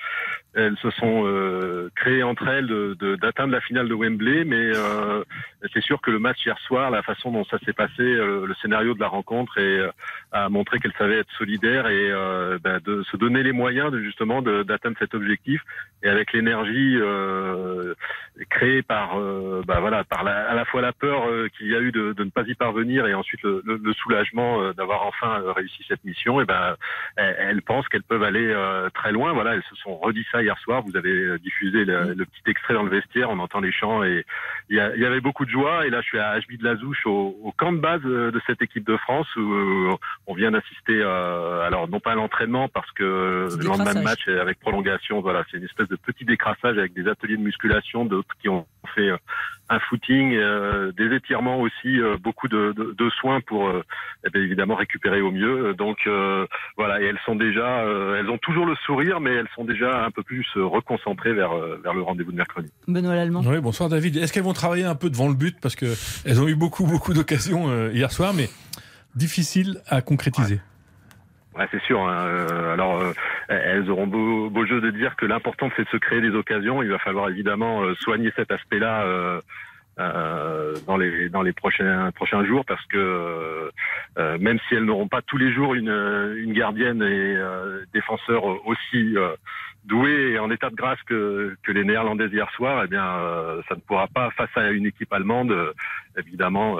elles 0.55 0.77
se 0.79 0.91
sont 0.91 1.23
euh, 1.27 1.91
créées 1.95 2.25
entre 2.25 2.49
elles 2.49 2.67
d'atteindre 3.21 3.51
de, 3.51 3.55
la 3.55 3.61
finale 3.61 3.89
de 3.89 3.95
Wembley, 3.95 4.45
mais 4.45 4.73
c'est 5.73 5.83
sûr 5.83 6.01
que 6.01 6.11
le 6.11 6.19
match 6.19 6.45
hier 6.45 6.59
soir, 6.59 6.91
la 6.91 7.03
façon 7.03 7.31
dont 7.31 7.45
ça 7.45 7.59
s'est 7.61 7.73
passé, 7.73 8.03
le 8.03 8.55
scénario 8.61 8.95
de 8.95 9.01
la 9.01 9.09
rencontre, 9.09 9.59
et, 9.59 9.89
a 10.33 10.49
montré 10.49 10.81
qu'elles 10.81 10.95
savaient 10.99 11.19
être 11.19 11.31
solidaires 11.39 11.87
et 11.87 12.11
ben, 12.63 12.81
de 12.85 13.03
se 13.05 13.17
donner 13.17 13.43
les 13.43 13.53
moyens 13.53 13.93
de 13.93 14.01
justement 14.01 14.43
d'atteindre 14.43 14.97
cet 14.99 15.15
objectif, 15.15 15.63
et 16.03 16.09
avec 16.09 16.33
l'énergie 16.33 16.99
créée 18.51 18.83
par, 18.83 19.17
ben, 19.19 19.81
voilà, 19.81 20.05
par 20.05 20.25
la, 20.25 20.49
à 20.49 20.55
la 20.55 20.65
fois 20.65 20.81
la 20.81 20.93
peur 20.93 21.29
qu'il 21.57 21.69
y 21.69 21.75
a 21.75 21.81
eu 21.81 21.93
de, 21.93 22.13
de, 22.13 22.25
ne 22.25 22.31
pas 22.31 22.43
y 22.43 22.55
parvenir 22.55 23.07
et 23.07 23.15
ensuite 23.15 23.43
le, 23.43 23.63
le 23.65 23.84
le 23.85 23.93
soulagement 23.93 24.63
euh, 24.63 24.73
d'avoir 24.73 25.07
enfin 25.07 25.41
euh, 25.41 25.53
réussi 25.53 25.85
cette 25.87 26.03
mission, 26.05 26.41
et 26.41 26.45
eh 26.45 26.47
ben 26.47 26.77
elles, 27.17 27.63
pensent 27.63 27.87
qu'elles 27.89 28.03
peuvent 28.03 28.23
aller 28.23 28.49
euh, 28.51 28.89
très 28.91 29.13
loin. 29.13 29.33
Voilà, 29.33 29.55
elles 29.55 29.63
se 29.69 29.77
sont 29.77 29.97
redit 29.97 30.25
ça 30.33 30.43
hier 30.43 30.59
soir. 30.59 30.83
Vous 30.83 30.97
avez 30.97 31.39
diffusé 31.39 31.85
le, 31.85 32.25
petit 32.25 32.51
extrait 32.51 32.75
dans 32.75 32.83
le 32.83 32.91
vestiaire, 32.91 33.31
on 33.31 33.39
entend 33.39 33.61
les 33.61 33.73
chants 33.73 34.03
et 34.03 34.25
il 34.71 34.77
y, 34.77 34.81
avait 34.81 35.21
beaucoup 35.21 35.45
de 35.45 35.51
joie. 35.51 35.87
Et 35.87 35.91
là, 35.91 36.01
je 36.01 36.07
suis 36.07 36.19
à 36.19 36.39
HB 36.39 36.59
de 36.59 36.65
la 36.65 36.77
Zouche, 36.77 37.07
au, 37.07 37.53
camp 37.57 37.73
de 37.73 37.79
base 37.79 38.03
de 38.03 38.41
cette 38.47 38.63
équipe 38.63 38.87
de 38.87 38.97
France 38.97 39.29
où 39.37 39.97
on 40.27 40.35
vient 40.35 40.51
d'assister, 40.51 41.03
alors 41.03 41.89
non 41.89 42.01
pas 42.01 42.13
à 42.13 42.15
l'entraînement 42.15 42.69
parce 42.69 42.91
que 42.93 43.49
le 43.57 43.65
lendemain 43.65 43.95
de 43.95 44.01
match 44.01 44.27
avec 44.29 44.59
prolongation, 44.61 45.21
voilà, 45.21 45.45
c'est 45.51 45.59
une 45.59 45.65
espèce 45.65 45.89
de 45.89 45.97
petit 45.97 46.25
décrassage 46.25 46.79
avec 46.79 46.95
des 46.95 47.07
ateliers 47.09 47.37
de 47.37 47.43
musculation, 47.43 48.05
d'autres 48.05 48.35
qui 48.41 48.49
ont 48.49 48.67
fait 48.95 49.11
un 49.71 49.79
footing, 49.81 50.35
euh, 50.35 50.93
des 50.93 51.15
étirements 51.15 51.61
aussi, 51.61 51.99
euh, 52.01 52.17
beaucoup 52.23 52.49
de, 52.49 52.75
de, 52.77 52.95
de, 52.97 53.11
soins 53.21 53.41
pour 53.41 53.69
euh, 53.69 53.83
eh 54.25 54.39
évidemment 54.39 54.75
récupérer 54.75 55.21
au 55.21 55.31
mieux. 55.31 55.75
Donc 55.75 56.09
voilà, 56.77 57.01
et 57.01 57.05
elles 57.05 57.19
sont 57.25 57.35
déjà, 57.35 57.85
elles 58.19 58.29
ont 58.29 58.39
toujours 58.39 58.67
le 58.67 58.75
sourire, 58.87 59.21
mais 59.21 59.33
elles 59.33 59.49
sont 59.55 59.65
déjà 59.65 60.05
un 60.05 60.11
peu 60.11 60.23
plus 60.23 60.47
reconcentrées 60.57 61.33
vers 61.33 61.55
vers 61.83 61.95
le 61.95 62.03
rendez-vous 62.03 62.33
de 62.33 62.37
mercredi. 62.37 62.71
Benoît 62.89 63.15
Lallemand. 63.15 63.43
Oui, 63.45 63.61
bonsoir 63.61 63.89
David. 63.89 64.17
Est-ce 64.17 64.33
qu'elles 64.33 64.43
vont 64.43 64.53
travailler 64.53 64.85
un 64.85 64.95
peu 64.95 65.11
devant 65.11 65.29
le 65.29 65.35
but? 65.35 65.57
Parce 65.61 65.77
que 65.77 65.87
elles 66.27 66.41
ont 66.41 66.49
eu 66.49 66.55
beaucoup 66.55 66.87
beaucoup 66.87 67.15
d'occasions 67.15 67.91
hier 67.91 68.11
soir, 68.13 68.35
mais 68.35 68.49
difficile 69.15 69.81
à 69.89 70.03
concrétiser. 70.03 70.55
Ouais, 70.55 70.61
c'est 71.71 71.83
sûr. 71.83 72.01
Hein. 72.01 72.73
alors, 72.73 73.03
elles 73.49 73.91
auront 73.91 74.07
beau, 74.07 74.51
beau, 74.51 74.67
jeu 74.67 74.81
de 74.81 74.91
dire 74.91 75.17
que 75.17 75.27
l'important 75.27 75.71
c'est 75.77 75.85
de 75.85 75.89
se 75.89 75.97
créer 75.97 76.21
des 76.21 76.35
occasions. 76.35 76.83
Il 76.83 76.91
va 76.91 76.99
falloir 76.99 77.29
évidemment 77.29 77.83
soigner 77.95 78.33
cet 78.37 78.51
aspect-là 78.51 79.41
euh, 80.01 80.75
dans 80.89 80.97
les 80.97 81.29
dans 81.29 81.43
les 81.43 81.53
prochains 81.53 82.11
prochains 82.11 82.45
jours 82.45 82.65
parce 82.65 82.85
que 82.87 83.71
euh, 84.19 84.39
même 84.41 84.59
si 84.67 84.75
elles 84.75 84.85
n'auront 84.85 85.07
pas 85.07 85.23
tous 85.23 85.37
les 85.37 85.53
jours 85.53 85.75
une 85.75 86.35
une 86.37 86.53
gardienne 86.53 87.01
et 87.01 87.37
euh, 87.37 87.85
défenseur 87.95 88.45
aussi 88.67 89.15
doués 89.85 90.33
et 90.33 90.39
en 90.39 90.51
état 90.51 90.71
de 90.71 90.75
grâce 90.75 91.01
que, 91.07 91.57
que 91.63 91.73
les 91.73 91.85
Néerlandaises 91.85 92.33
hier 92.33 92.51
soir, 92.57 92.83
eh 92.85 92.89
bien, 92.89 93.05
ça 93.69 93.75
ne 93.75 93.81
pourra 93.81 94.07
pas 94.09 94.31
face 94.31 94.51
à 94.57 94.71
une 94.71 94.87
équipe 94.87 95.13
allemande. 95.13 95.55
évidemment, 96.17 96.79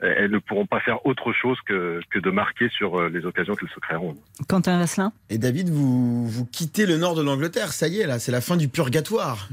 elles 0.00 0.30
ne 0.30 0.38
pourront 0.38 0.66
pas 0.66 0.80
faire 0.80 1.04
autre 1.06 1.32
chose 1.32 1.58
que, 1.66 2.00
que 2.10 2.18
de 2.18 2.30
marquer 2.30 2.68
sur 2.70 3.08
les 3.08 3.24
occasions 3.24 3.54
qu'elles 3.54 3.70
se 3.70 3.80
créeront. 3.80 4.16
Quentin 4.48 4.78
Vasselin. 4.78 5.12
Et 5.30 5.38
David, 5.38 5.68
vous 5.68 6.26
vous 6.26 6.46
quittez 6.46 6.86
le 6.86 6.96
nord 6.96 7.14
de 7.14 7.22
l'Angleterre. 7.22 7.72
Ça 7.72 7.88
y 7.88 8.00
est, 8.00 8.06
là, 8.06 8.18
c'est 8.18 8.32
la 8.32 8.40
fin 8.40 8.56
du 8.56 8.68
purgatoire. 8.68 9.48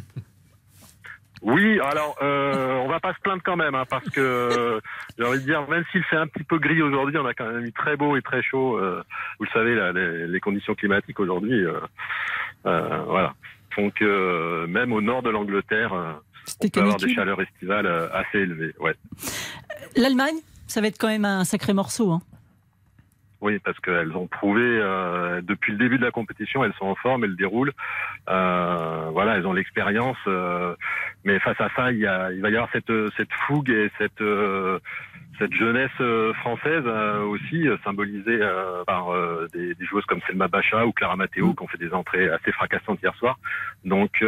Oui, 1.41 1.79
alors 1.79 2.15
euh, 2.21 2.75
on 2.77 2.87
va 2.87 2.99
pas 2.99 3.13
se 3.13 3.19
plaindre 3.19 3.41
quand 3.43 3.55
même, 3.55 3.73
hein, 3.73 3.85
parce 3.89 4.07
que 4.09 4.79
j'ai 5.17 5.25
envie 5.25 5.39
de 5.39 5.43
dire, 5.43 5.67
même 5.67 5.83
s'il 5.91 6.03
fait 6.03 6.15
un 6.15 6.27
petit 6.27 6.43
peu 6.43 6.59
gris 6.59 6.81
aujourd'hui, 6.81 7.17
on 7.17 7.25
a 7.25 7.33
quand 7.33 7.51
même 7.51 7.65
eu 7.65 7.73
très 7.73 7.97
beau 7.97 8.15
et 8.15 8.21
très 8.21 8.43
chaud. 8.43 8.77
Euh, 8.77 9.03
vous 9.39 9.45
le 9.45 9.49
savez, 9.51 9.75
là, 9.75 9.91
les, 9.91 10.39
conditions 10.39 10.75
climatiques 10.75 11.19
aujourd'hui, 11.19 11.65
euh, 11.65 11.79
euh, 12.67 13.03
voilà, 13.07 13.33
font 13.73 13.89
que 13.89 14.65
même 14.67 14.93
au 14.93 15.01
nord 15.01 15.23
de 15.23 15.31
l'Angleterre, 15.31 15.93
on 15.93 16.67
peut 16.67 16.79
avoir 16.79 16.97
des 16.97 17.13
chaleurs 17.13 17.41
estivales 17.41 17.87
assez 18.13 18.39
élevées. 18.39 18.75
Ouais. 18.79 18.93
L'Allemagne, 19.95 20.37
ça 20.67 20.79
va 20.79 20.87
être 20.87 20.99
quand 20.99 21.07
même 21.07 21.25
un 21.25 21.43
sacré 21.43 21.73
morceau. 21.73 22.11
Hein. 22.11 22.21
Oui, 23.41 23.57
parce 23.57 23.79
qu'elles 23.79 24.15
ont 24.15 24.27
prouvé 24.27 24.61
euh, 24.63 25.41
depuis 25.41 25.71
le 25.71 25.79
début 25.79 25.97
de 25.97 26.05
la 26.05 26.11
compétition, 26.11 26.63
elles 26.63 26.73
sont 26.73 26.85
en 26.85 26.95
forme, 26.95 27.23
elles 27.23 27.35
déroulent. 27.35 27.73
Euh, 28.29 29.09
voilà, 29.11 29.35
elles 29.35 29.47
ont 29.47 29.53
l'expérience. 29.53 30.17
Euh, 30.27 30.75
mais 31.23 31.39
face 31.39 31.59
à 31.59 31.69
ça, 31.75 31.91
il, 31.91 31.97
y 31.97 32.05
a, 32.05 32.31
il 32.31 32.39
va 32.41 32.51
y 32.51 32.55
avoir 32.55 32.69
cette, 32.71 32.93
cette 33.17 33.33
fougue 33.47 33.71
et 33.71 33.89
cette, 33.97 34.23
cette 35.39 35.53
jeunesse 35.55 36.35
française 36.35 36.85
aussi, 36.85 37.67
symbolisée 37.83 38.39
par 38.85 39.07
des, 39.53 39.73
des, 39.73 39.85
joueuses 39.85 40.05
comme 40.05 40.21
Selma 40.27 40.47
Bacha 40.47 40.85
ou 40.85 40.91
Clara 40.91 41.15
Matteo, 41.15 41.47
mm. 41.47 41.55
qui 41.55 41.63
ont 41.63 41.67
fait 41.67 41.79
des 41.79 41.93
entrées 41.93 42.29
assez 42.29 42.51
fracassantes 42.51 43.01
hier 43.01 43.15
soir. 43.15 43.39
Donc 43.83 44.23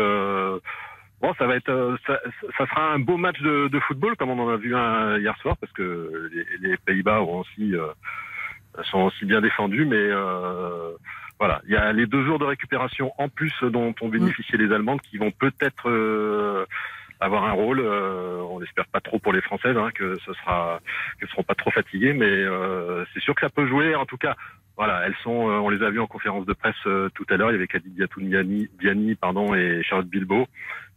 Bon, 1.21 1.34
ça 1.36 1.47
va 1.47 1.56
être, 1.56 1.97
ça, 2.06 2.19
ça, 2.58 2.67
sera 2.67 2.91
un 2.91 2.99
beau 2.99 3.15
match 3.15 3.39
de, 3.39 3.69
de, 3.69 3.80
football 3.80 4.17
comme 4.17 4.30
on 4.30 4.39
en 4.39 4.49
a 4.49 4.58
vu 4.58 4.76
un 4.76 5.17
hier 5.19 5.38
soir 5.38 5.56
parce 5.56 5.71
que 5.71 6.30
les, 6.34 6.67
les 6.67 6.76
Pays-Bas 6.76 7.21
ont 7.21 7.39
aussi 7.39 7.73
sont 8.83 9.01
aussi 9.01 9.25
bien 9.25 9.41
défendus, 9.41 9.86
mais 9.86 9.95
euh, 9.97 10.93
voilà, 11.39 11.62
il 11.65 11.73
y 11.73 11.75
a 11.75 11.91
les 11.91 12.05
deux 12.05 12.23
jours 12.25 12.39
de 12.39 12.45
récupération 12.45 13.12
en 13.17 13.29
plus 13.29 13.53
dont 13.63 13.93
ont 14.01 14.07
bénéficié 14.09 14.57
les 14.57 14.73
Allemandes 14.73 15.01
qui 15.01 15.17
vont 15.17 15.31
peut-être 15.31 15.89
euh, 15.89 16.65
avoir 17.19 17.43
un 17.43 17.51
rôle. 17.51 17.79
Euh, 17.79 18.41
on 18.49 18.59
n'espère 18.59 18.88
pas 18.88 19.01
trop 19.01 19.19
pour 19.19 19.33
les 19.33 19.41
Françaises, 19.41 19.75
hein, 19.77 19.89
que 19.93 20.17
ce 20.25 20.33
sera, 20.33 20.79
qu'elles 21.19 21.29
seront 21.29 21.43
pas 21.43 21.55
trop 21.55 21.71
fatiguées, 21.71 22.13
mais 22.13 22.29
euh, 22.29 23.03
c'est 23.13 23.19
sûr 23.19 23.36
que 23.36 23.41
ça 23.41 23.49
peut 23.49 23.67
jouer. 23.67 23.95
En 23.95 24.05
tout 24.05 24.17
cas, 24.17 24.36
voilà, 24.77 25.01
elles 25.05 25.15
sont, 25.21 25.31
on 25.31 25.69
les 25.69 25.83
a 25.83 25.89
vues 25.89 25.99
en 25.99 26.07
conférence 26.07 26.45
de 26.45 26.53
presse 26.53 26.75
tout 27.13 27.25
à 27.29 27.36
l'heure. 27.36 27.51
Il 27.51 27.55
y 27.55 27.57
avait 27.57 27.67
Khadija 27.67 28.05
Diani, 28.17 28.69
Diani, 28.79 29.15
pardon, 29.15 29.53
et 29.53 29.83
Charlotte 29.83 30.07
Bilbao. 30.07 30.47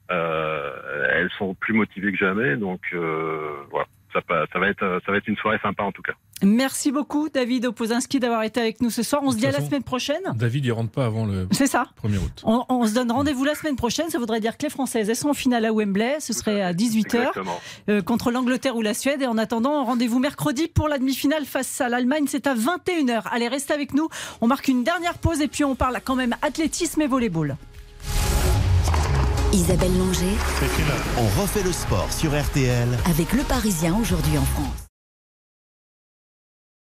elles 0.08 1.30
sont 1.38 1.54
plus 1.54 1.74
motivées 1.74 2.12
que 2.12 2.18
jamais, 2.18 2.56
donc 2.56 2.80
voilà 2.92 3.86
ça, 4.28 4.58
va 4.58 4.68
être, 4.68 5.00
ça 5.04 5.12
va 5.12 5.18
être 5.18 5.28
une 5.28 5.36
soirée 5.36 5.58
sympa 5.62 5.82
en 5.82 5.92
tout 5.92 6.02
cas. 6.02 6.12
Merci 6.42 6.92
beaucoup 6.92 7.28
David 7.30 7.64
Opozinski 7.66 8.20
d'avoir 8.20 8.42
été 8.42 8.60
avec 8.60 8.82
nous 8.82 8.90
ce 8.90 9.02
soir. 9.02 9.22
On 9.24 9.30
se 9.30 9.36
dit 9.36 9.46
à 9.46 9.52
la 9.52 9.60
semaine 9.60 9.82
prochaine. 9.82 10.20
David, 10.34 10.66
il 10.66 10.72
rentre 10.72 10.90
pas 10.90 11.06
avant 11.06 11.24
le 11.24 11.48
C'est 11.50 11.66
ça. 11.66 11.86
1er 12.04 12.18
août. 12.18 12.42
On, 12.44 12.86
se 12.86 12.94
donne 12.94 13.10
rendez-vous 13.10 13.44
la 13.44 13.54
semaine 13.54 13.76
prochaine. 13.76 14.10
Ça 14.10 14.18
voudrait 14.18 14.40
dire 14.40 14.58
que 14.58 14.64
les 14.64 14.70
Françaises, 14.70 15.08
elles 15.08 15.16
sont 15.16 15.30
en 15.30 15.34
finale 15.34 15.64
à 15.64 15.72
Wembley. 15.72 16.20
Ce 16.20 16.34
serait 16.34 16.60
à 16.60 16.72
18h 16.74 17.30
euh, 17.88 18.02
contre 18.02 18.30
l'Angleterre 18.30 18.76
ou 18.76 18.82
la 18.82 18.92
Suède. 18.92 19.22
Et 19.22 19.26
en 19.26 19.38
attendant, 19.38 19.84
rendez-vous 19.84 20.18
mercredi 20.18 20.68
pour 20.68 20.88
la 20.88 20.98
demi-finale 20.98 21.46
face 21.46 21.80
à 21.80 21.88
l'Allemagne. 21.88 22.26
C'est 22.28 22.46
à 22.46 22.54
21h. 22.54 23.22
Allez, 23.30 23.48
restez 23.48 23.72
avec 23.72 23.94
nous. 23.94 24.08
On 24.42 24.46
marque 24.46 24.68
une 24.68 24.84
dernière 24.84 25.18
pause 25.18 25.40
et 25.40 25.48
puis 25.48 25.64
on 25.64 25.74
parle 25.74 25.98
quand 26.04 26.16
même 26.16 26.36
athlétisme 26.42 27.00
et 27.00 27.06
volleyball. 27.06 27.56
Isabelle 29.56 29.96
Langer. 29.96 30.36
On 31.16 31.40
refait 31.40 31.62
le 31.62 31.72
sport 31.72 32.12
sur 32.12 32.38
RTL 32.38 32.88
avec 33.08 33.32
le 33.32 33.42
Parisien 33.42 33.96
aujourd'hui 33.98 34.36
en 34.36 34.44
France. 34.44 34.85